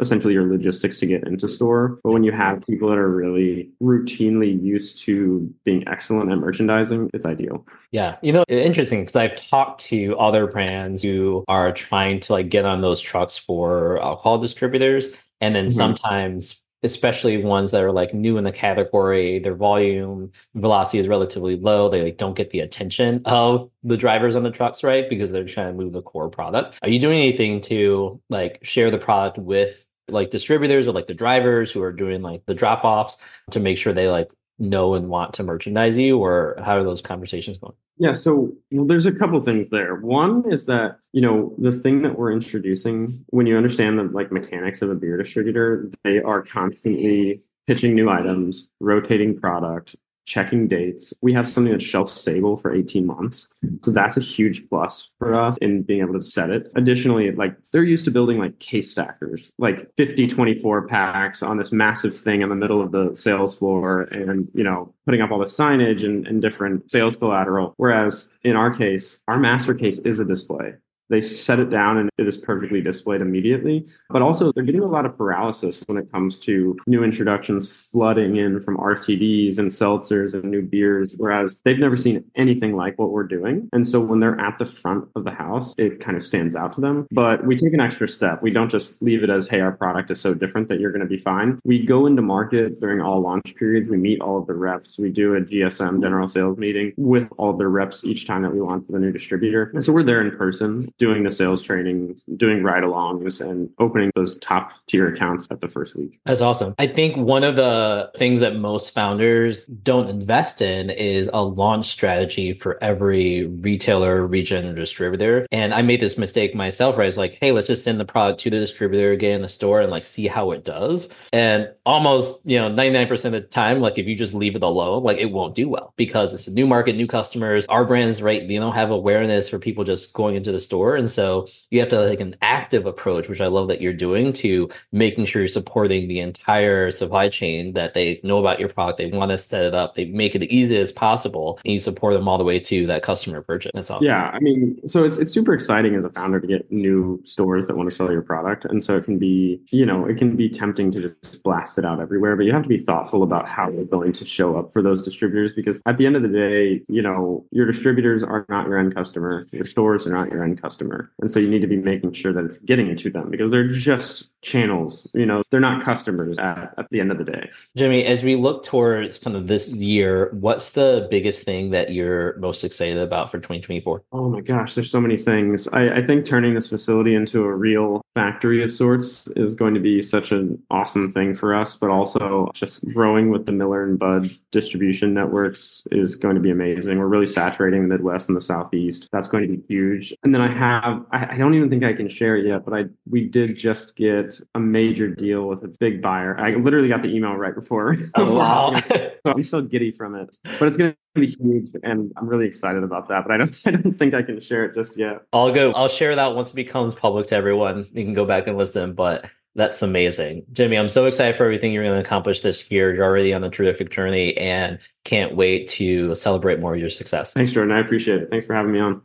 essentially 0.00 0.34
your 0.34 0.44
logistics 0.44 0.98
to 1.00 1.06
get 1.06 1.26
into 1.26 1.48
store. 1.48 1.98
But 2.04 2.12
when 2.12 2.22
you 2.22 2.32
have 2.32 2.62
people 2.66 2.88
that 2.88 2.98
are 2.98 3.10
really 3.10 3.70
routinely 3.82 4.62
used 4.62 4.98
to 5.04 5.52
being 5.64 5.86
excellent 5.88 6.30
at 6.30 6.38
merchandising, 6.38 7.10
it's 7.14 7.26
ideal. 7.26 7.66
Yeah. 7.90 8.16
You 8.22 8.34
know, 8.34 8.44
interesting 8.48 9.00
because 9.00 9.16
I've 9.16 9.36
talked 9.36 9.80
to 9.82 10.16
other 10.18 10.46
brands 10.46 11.02
who 11.02 11.44
are 11.48 11.72
trying 11.72 12.20
to 12.20 12.32
like 12.32 12.50
get 12.50 12.64
on 12.64 12.82
those 12.82 13.00
trucks 13.00 13.36
for 13.36 14.00
alcohol 14.02 14.38
distributors. 14.38 15.10
And 15.40 15.54
then 15.54 15.66
mm-hmm. 15.66 15.76
sometimes 15.76 16.60
especially 16.84 17.42
ones 17.42 17.72
that 17.72 17.82
are 17.82 17.92
like 17.92 18.14
new 18.14 18.36
in 18.36 18.44
the 18.44 18.52
category 18.52 19.38
their 19.40 19.54
volume 19.54 20.30
velocity 20.54 20.98
is 20.98 21.08
relatively 21.08 21.56
low 21.56 21.88
they 21.88 22.02
like 22.02 22.16
don't 22.16 22.36
get 22.36 22.50
the 22.50 22.60
attention 22.60 23.20
of 23.24 23.68
the 23.82 23.96
drivers 23.96 24.36
on 24.36 24.42
the 24.42 24.50
trucks 24.50 24.84
right? 24.84 25.08
Because 25.08 25.32
they're 25.32 25.44
trying 25.44 25.68
to 25.68 25.72
move 25.72 25.92
the 25.92 26.02
core 26.02 26.28
product. 26.28 26.78
Are 26.82 26.88
you 26.88 27.00
doing 27.00 27.18
anything 27.18 27.60
to 27.62 28.20
like 28.28 28.60
share 28.62 28.90
the 28.90 28.98
product 28.98 29.38
with 29.38 29.84
like 30.08 30.30
distributors 30.30 30.86
or 30.86 30.92
like 30.92 31.06
the 31.06 31.14
drivers 31.14 31.72
who 31.72 31.82
are 31.82 31.92
doing 31.92 32.22
like 32.22 32.44
the 32.46 32.54
drop 32.54 32.84
offs 32.84 33.16
to 33.50 33.58
make 33.58 33.78
sure 33.78 33.92
they 33.92 34.08
like 34.08 34.30
know 34.58 34.94
and 34.94 35.08
want 35.08 35.34
to 35.34 35.42
merchandise 35.42 35.98
you 35.98 36.18
or 36.18 36.56
how 36.62 36.76
are 36.76 36.84
those 36.84 37.00
conversations 37.00 37.58
going 37.58 37.74
yeah 37.98 38.12
so 38.12 38.52
well, 38.70 38.86
there's 38.86 39.06
a 39.06 39.12
couple 39.12 39.40
things 39.40 39.70
there. 39.70 39.96
One 39.96 40.50
is 40.50 40.64
that 40.66 40.98
you 41.12 41.20
know 41.20 41.54
the 41.58 41.72
thing 41.72 42.02
that 42.02 42.18
we're 42.18 42.32
introducing 42.32 43.24
when 43.28 43.46
you 43.46 43.56
understand 43.56 43.98
the 43.98 44.04
like 44.04 44.32
mechanics 44.32 44.82
of 44.82 44.90
a 44.90 44.94
beer 44.94 45.16
distributor 45.16 45.90
they 46.02 46.20
are 46.20 46.42
constantly 46.42 47.42
pitching 47.66 47.94
new 47.94 48.10
items 48.10 48.68
rotating 48.80 49.38
product 49.38 49.96
checking 50.24 50.68
dates. 50.68 51.12
We 51.22 51.32
have 51.34 51.46
something 51.46 51.72
that's 51.72 51.84
shelf 51.84 52.10
stable 52.10 52.56
for 52.56 52.74
18 52.74 53.06
months. 53.06 53.52
So 53.82 53.90
that's 53.90 54.16
a 54.16 54.20
huge 54.20 54.68
plus 54.68 55.10
for 55.18 55.34
us 55.34 55.56
in 55.58 55.82
being 55.82 56.00
able 56.00 56.14
to 56.14 56.22
set 56.22 56.50
it. 56.50 56.70
Additionally, 56.76 57.30
like 57.32 57.56
they're 57.72 57.82
used 57.82 58.04
to 58.06 58.10
building 58.10 58.38
like 58.38 58.58
case 58.58 58.90
stackers, 58.90 59.52
like 59.58 59.90
50, 59.96 60.26
24 60.26 60.88
packs 60.88 61.42
on 61.42 61.56
this 61.56 61.72
massive 61.72 62.16
thing 62.16 62.42
in 62.42 62.48
the 62.48 62.54
middle 62.54 62.80
of 62.80 62.92
the 62.92 63.14
sales 63.14 63.58
floor 63.58 64.02
and, 64.12 64.48
you 64.54 64.64
know, 64.64 64.92
putting 65.04 65.20
up 65.20 65.30
all 65.30 65.38
the 65.38 65.44
signage 65.44 66.04
and, 66.04 66.26
and 66.26 66.40
different 66.40 66.90
sales 66.90 67.16
collateral. 67.16 67.74
Whereas 67.76 68.28
in 68.42 68.56
our 68.56 68.70
case, 68.70 69.20
our 69.28 69.38
master 69.38 69.74
case 69.74 69.98
is 70.00 70.20
a 70.20 70.24
display 70.24 70.74
they 71.10 71.20
set 71.20 71.60
it 71.60 71.70
down 71.70 71.98
and 71.98 72.10
it 72.18 72.26
is 72.26 72.36
perfectly 72.36 72.80
displayed 72.80 73.20
immediately. 73.20 73.86
But 74.10 74.22
also, 74.22 74.52
they're 74.52 74.64
getting 74.64 74.82
a 74.82 74.86
lot 74.86 75.06
of 75.06 75.16
paralysis 75.16 75.82
when 75.86 75.98
it 75.98 76.10
comes 76.12 76.38
to 76.38 76.76
new 76.86 77.04
introductions 77.04 77.68
flooding 77.90 78.36
in 78.36 78.60
from 78.60 78.76
RTDs 78.78 79.58
and 79.58 79.70
seltzers 79.70 80.34
and 80.34 80.44
new 80.44 80.62
beers, 80.62 81.14
whereas 81.16 81.60
they've 81.64 81.78
never 81.78 81.96
seen 81.96 82.24
anything 82.36 82.76
like 82.76 82.98
what 82.98 83.10
we're 83.10 83.24
doing. 83.24 83.68
And 83.72 83.86
so 83.86 84.00
when 84.00 84.20
they're 84.20 84.40
at 84.40 84.58
the 84.58 84.66
front 84.66 85.08
of 85.16 85.24
the 85.24 85.30
house, 85.30 85.74
it 85.78 86.00
kind 86.00 86.16
of 86.16 86.24
stands 86.24 86.56
out 86.56 86.72
to 86.74 86.80
them. 86.80 87.06
But 87.10 87.44
we 87.46 87.56
take 87.56 87.72
an 87.72 87.80
extra 87.80 88.08
step. 88.08 88.42
We 88.42 88.50
don't 88.50 88.70
just 88.70 89.00
leave 89.02 89.22
it 89.22 89.30
as, 89.30 89.46
hey, 89.46 89.60
our 89.60 89.72
product 89.72 90.10
is 90.10 90.20
so 90.20 90.34
different 90.34 90.68
that 90.68 90.80
you're 90.80 90.92
going 90.92 91.00
to 91.00 91.06
be 91.06 91.18
fine. 91.18 91.58
We 91.64 91.84
go 91.84 92.06
into 92.06 92.22
market 92.22 92.80
during 92.80 93.00
all 93.00 93.20
launch 93.20 93.54
periods. 93.56 93.88
We 93.88 93.96
meet 93.96 94.20
all 94.20 94.38
of 94.38 94.46
the 94.46 94.54
reps. 94.54 94.98
We 94.98 95.10
do 95.10 95.34
a 95.34 95.40
GSM 95.40 96.02
general 96.02 96.28
sales 96.28 96.56
meeting 96.56 96.92
with 96.96 97.28
all 97.38 97.50
of 97.50 97.58
the 97.58 97.68
reps 97.68 98.04
each 98.04 98.26
time 98.26 98.42
that 98.42 98.52
we 98.52 98.60
launch 98.60 98.84
a 98.88 98.98
new 98.98 99.12
distributor. 99.12 99.70
And 99.74 99.84
so 99.84 99.92
we're 99.92 100.02
there 100.02 100.20
in 100.20 100.36
person 100.36 100.92
doing 100.98 101.24
the 101.24 101.30
sales 101.30 101.60
training, 101.62 102.20
doing 102.36 102.62
ride 102.62 102.82
alongs, 102.82 103.40
and 103.40 103.68
opening 103.78 104.10
those 104.14 104.38
top 104.38 104.70
tier 104.88 105.12
accounts 105.12 105.48
at 105.50 105.60
the 105.60 105.68
first 105.68 105.96
week. 105.96 106.20
That's 106.24 106.40
awesome. 106.40 106.74
I 106.78 106.86
think 106.86 107.16
one 107.16 107.44
of 107.44 107.56
the 107.56 108.10
things 108.16 108.40
that 108.40 108.56
most 108.56 108.94
founders 108.94 109.66
don't 109.66 110.08
invest 110.08 110.62
in 110.62 110.90
is 110.90 111.28
a 111.32 111.42
launch 111.42 111.86
strategy 111.86 112.52
for 112.52 112.82
every 112.82 113.46
retailer, 113.46 114.26
region, 114.26 114.66
or 114.66 114.74
distributor. 114.74 115.46
And 115.50 115.74
I 115.74 115.82
made 115.82 116.00
this 116.00 116.16
mistake 116.16 116.54
myself, 116.54 116.96
right? 116.98 117.08
It's 117.08 117.16
like, 117.16 117.38
hey, 117.40 117.52
let's 117.52 117.66
just 117.66 117.84
send 117.84 117.98
the 117.98 118.04
product 118.04 118.40
to 118.40 118.50
the 118.50 118.60
distributor, 118.60 119.16
get 119.16 119.32
in 119.32 119.42
the 119.42 119.48
store, 119.48 119.80
and 119.80 119.90
like 119.90 120.04
see 120.04 120.28
how 120.28 120.52
it 120.52 120.64
does. 120.64 121.12
And 121.32 121.68
almost, 121.86 122.40
you 122.44 122.58
know, 122.58 122.70
99% 122.70 123.24
of 123.24 123.32
the 123.32 123.40
time, 123.40 123.80
like 123.80 123.98
if 123.98 124.06
you 124.06 124.14
just 124.14 124.34
leave 124.34 124.54
it 124.54 124.62
alone, 124.62 125.02
like 125.02 125.18
it 125.18 125.32
won't 125.32 125.54
do 125.54 125.68
well 125.68 125.92
because 125.96 126.34
it's 126.34 126.46
a 126.46 126.52
new 126.52 126.66
market, 126.66 126.94
new 126.96 127.06
customers. 127.06 127.66
Our 127.66 127.84
brands, 127.84 128.22
right? 128.22 128.42
You 128.42 128.60
don't 128.60 128.74
have 128.74 128.90
awareness 128.90 129.48
for 129.48 129.58
people 129.58 129.84
just 129.84 130.12
going 130.12 130.34
into 130.36 130.52
the 130.52 130.60
store. 130.60 130.83
And 130.92 131.10
so 131.10 131.46
you 131.70 131.80
have 131.80 131.88
to 131.90 132.00
like 132.00 132.20
an 132.20 132.36
active 132.42 132.86
approach, 132.86 133.28
which 133.28 133.40
I 133.40 133.46
love 133.46 133.68
that 133.68 133.80
you're 133.80 133.92
doing 133.92 134.32
to 134.34 134.68
making 134.92 135.26
sure 135.26 135.42
you're 135.42 135.48
supporting 135.48 136.08
the 136.08 136.20
entire 136.20 136.90
supply 136.90 137.28
chain 137.28 137.72
that 137.74 137.94
they 137.94 138.20
know 138.22 138.38
about 138.38 138.60
your 138.60 138.68
product. 138.68 138.98
They 138.98 139.06
want 139.06 139.30
to 139.30 139.38
set 139.38 139.64
it 139.64 139.74
up. 139.74 139.94
They 139.94 140.06
make 140.06 140.34
it 140.34 140.42
as 140.42 140.48
easy 140.48 140.76
as 140.78 140.92
possible. 140.92 141.58
And 141.64 141.72
you 141.72 141.78
support 141.78 142.14
them 142.14 142.28
all 142.28 142.38
the 142.38 142.44
way 142.44 142.58
to 142.60 142.86
that 142.86 143.02
customer 143.02 143.42
purchase. 143.42 143.72
That's 143.74 143.90
awesome. 143.90 144.06
Yeah. 144.06 144.30
I 144.32 144.40
mean, 144.40 144.80
so 144.86 145.04
it's, 145.04 145.18
it's 145.18 145.32
super 145.32 145.54
exciting 145.54 145.94
as 145.94 146.04
a 146.04 146.10
founder 146.10 146.40
to 146.40 146.46
get 146.46 146.70
new 146.70 147.20
stores 147.24 147.66
that 147.66 147.76
want 147.76 147.88
to 147.88 147.94
sell 147.94 148.10
your 148.10 148.22
product. 148.22 148.64
And 148.64 148.82
so 148.82 148.96
it 148.96 149.04
can 149.04 149.18
be, 149.18 149.60
you 149.70 149.86
know, 149.86 150.04
it 150.06 150.16
can 150.16 150.36
be 150.36 150.48
tempting 150.48 150.92
to 150.92 151.08
just 151.08 151.42
blast 151.42 151.78
it 151.78 151.84
out 151.84 152.00
everywhere, 152.00 152.36
but 152.36 152.44
you 152.44 152.52
have 152.52 152.62
to 152.62 152.68
be 152.68 152.78
thoughtful 152.78 153.22
about 153.22 153.48
how 153.48 153.70
you're 153.70 153.84
going 153.84 154.12
to 154.12 154.26
show 154.26 154.56
up 154.56 154.72
for 154.72 154.82
those 154.82 155.02
distributors 155.02 155.52
because 155.52 155.80
at 155.86 155.96
the 155.96 156.06
end 156.06 156.16
of 156.16 156.22
the 156.22 156.28
day, 156.28 156.82
you 156.88 157.02
know, 157.02 157.44
your 157.50 157.66
distributors 157.66 158.22
are 158.22 158.44
not 158.48 158.66
your 158.66 158.78
end 158.78 158.94
customer. 158.94 159.46
Your 159.52 159.64
stores 159.64 160.06
are 160.06 160.12
not 160.12 160.30
your 160.30 160.42
end 160.42 160.60
customer. 160.60 160.73
And 160.80 161.30
so 161.30 161.38
you 161.40 161.48
need 161.48 161.60
to 161.60 161.66
be 161.66 161.76
making 161.76 162.12
sure 162.12 162.32
that 162.32 162.44
it's 162.44 162.58
getting 162.58 162.84
to 162.94 163.10
them 163.10 163.30
because 163.30 163.50
they're 163.50 163.68
just 163.68 164.28
channels, 164.42 165.08
you 165.14 165.26
know, 165.26 165.42
they're 165.50 165.60
not 165.60 165.84
customers 165.84 166.38
at, 166.38 166.74
at 166.76 166.86
the 166.90 167.00
end 167.00 167.10
of 167.10 167.18
the 167.18 167.24
day. 167.24 167.50
Jimmy, 167.76 168.04
as 168.04 168.22
we 168.22 168.36
look 168.36 168.62
towards 168.62 169.18
kind 169.18 169.36
of 169.36 169.48
this 169.48 169.68
year, 169.68 170.30
what's 170.34 170.70
the 170.70 171.08
biggest 171.10 171.44
thing 171.44 171.70
that 171.70 171.92
you're 171.92 172.36
most 172.38 172.62
excited 172.62 172.98
about 172.98 173.30
for 173.30 173.38
2024? 173.38 174.02
Oh 174.12 174.28
my 174.28 174.40
gosh, 174.40 174.74
there's 174.74 174.90
so 174.90 175.00
many 175.00 175.16
things. 175.16 175.66
I, 175.68 175.96
I 175.96 176.06
think 176.06 176.24
turning 176.24 176.54
this 176.54 176.68
facility 176.68 177.14
into 177.14 177.44
a 177.44 177.54
real 177.54 178.03
factory 178.14 178.62
of 178.62 178.70
sorts 178.70 179.26
is 179.36 179.54
going 179.54 179.74
to 179.74 179.80
be 179.80 180.00
such 180.00 180.32
an 180.32 180.60
awesome 180.70 181.10
thing 181.10 181.34
for 181.34 181.54
us, 181.54 181.76
but 181.76 181.90
also 181.90 182.50
just 182.54 182.84
growing 182.92 183.30
with 183.30 183.46
the 183.46 183.52
Miller 183.52 183.84
and 183.84 183.98
Bud 183.98 184.30
distribution 184.52 185.12
networks 185.12 185.86
is 185.90 186.14
going 186.14 186.36
to 186.36 186.40
be 186.40 186.50
amazing. 186.50 186.98
We're 186.98 187.08
really 187.08 187.26
saturating 187.26 187.82
the 187.82 187.88
Midwest 187.88 188.28
and 188.28 188.36
the 188.36 188.40
Southeast. 188.40 189.08
That's 189.12 189.28
going 189.28 189.48
to 189.48 189.56
be 189.56 189.62
huge. 189.66 190.14
And 190.22 190.34
then 190.34 190.40
I 190.40 190.48
have, 190.48 191.04
I, 191.10 191.36
don't 191.36 191.54
even 191.54 191.68
think 191.68 191.82
I 191.84 191.92
can 191.92 192.08
share 192.08 192.36
it 192.36 192.46
yet, 192.46 192.64
but 192.64 192.72
I 192.72 192.84
we 193.10 193.26
did 193.26 193.56
just 193.56 193.96
get 193.96 194.40
a 194.54 194.60
major 194.60 195.08
deal 195.08 195.48
with 195.48 195.64
a 195.64 195.68
big 195.68 196.00
buyer. 196.00 196.38
I 196.38 196.54
literally 196.54 196.88
got 196.88 197.02
the 197.02 197.14
email 197.14 197.34
right 197.34 197.54
before. 197.54 197.96
Oh, 198.14 198.34
wow. 198.38 198.80
so 198.88 199.10
I'm 199.26 199.42
still 199.42 199.62
giddy 199.62 199.90
from 199.90 200.14
it, 200.14 200.36
but 200.58 200.68
it's 200.68 200.76
going 200.76 200.92
to 200.92 200.96
be 201.14 201.26
huge 201.26 201.70
and 201.82 202.12
I'm 202.16 202.28
really 202.28 202.46
excited 202.46 202.82
about 202.82 203.08
that. 203.08 203.24
But 203.24 203.32
I 203.32 203.36
don't 203.38 203.62
I 203.66 203.70
don't 203.70 203.92
think 203.92 204.14
I 204.14 204.22
can 204.22 204.40
share 204.40 204.64
it 204.64 204.74
just 204.74 204.98
yet. 204.98 205.22
I'll 205.32 205.52
go. 205.52 205.72
I'll 205.72 205.88
share 205.88 206.14
that 206.14 206.34
once 206.34 206.52
it 206.52 206.56
becomes 206.56 206.94
public 206.94 207.26
to 207.28 207.36
everyone. 207.36 207.86
You 207.92 208.04
can 208.04 208.14
go 208.14 208.24
back 208.24 208.46
and 208.46 208.58
listen. 208.58 208.94
But 208.94 209.26
that's 209.54 209.82
amazing. 209.82 210.44
Jimmy, 210.52 210.76
I'm 210.76 210.88
so 210.88 211.06
excited 211.06 211.36
for 211.36 211.44
everything 211.44 211.72
you're 211.72 211.84
going 211.84 211.94
to 211.94 212.04
accomplish 212.04 212.40
this 212.40 212.70
year. 212.70 212.92
You're 212.92 213.04
already 213.04 213.32
on 213.32 213.44
a 213.44 213.50
terrific 213.50 213.90
journey 213.90 214.36
and 214.36 214.78
can't 215.04 215.36
wait 215.36 215.68
to 215.68 216.14
celebrate 216.16 216.58
more 216.58 216.74
of 216.74 216.80
your 216.80 216.90
success. 216.90 217.32
Thanks, 217.34 217.52
Jordan. 217.52 217.72
I 217.72 217.80
appreciate 217.80 218.22
it. 218.22 218.30
Thanks 218.30 218.46
for 218.46 218.54
having 218.54 218.72
me 218.72 218.80
on. 218.80 219.00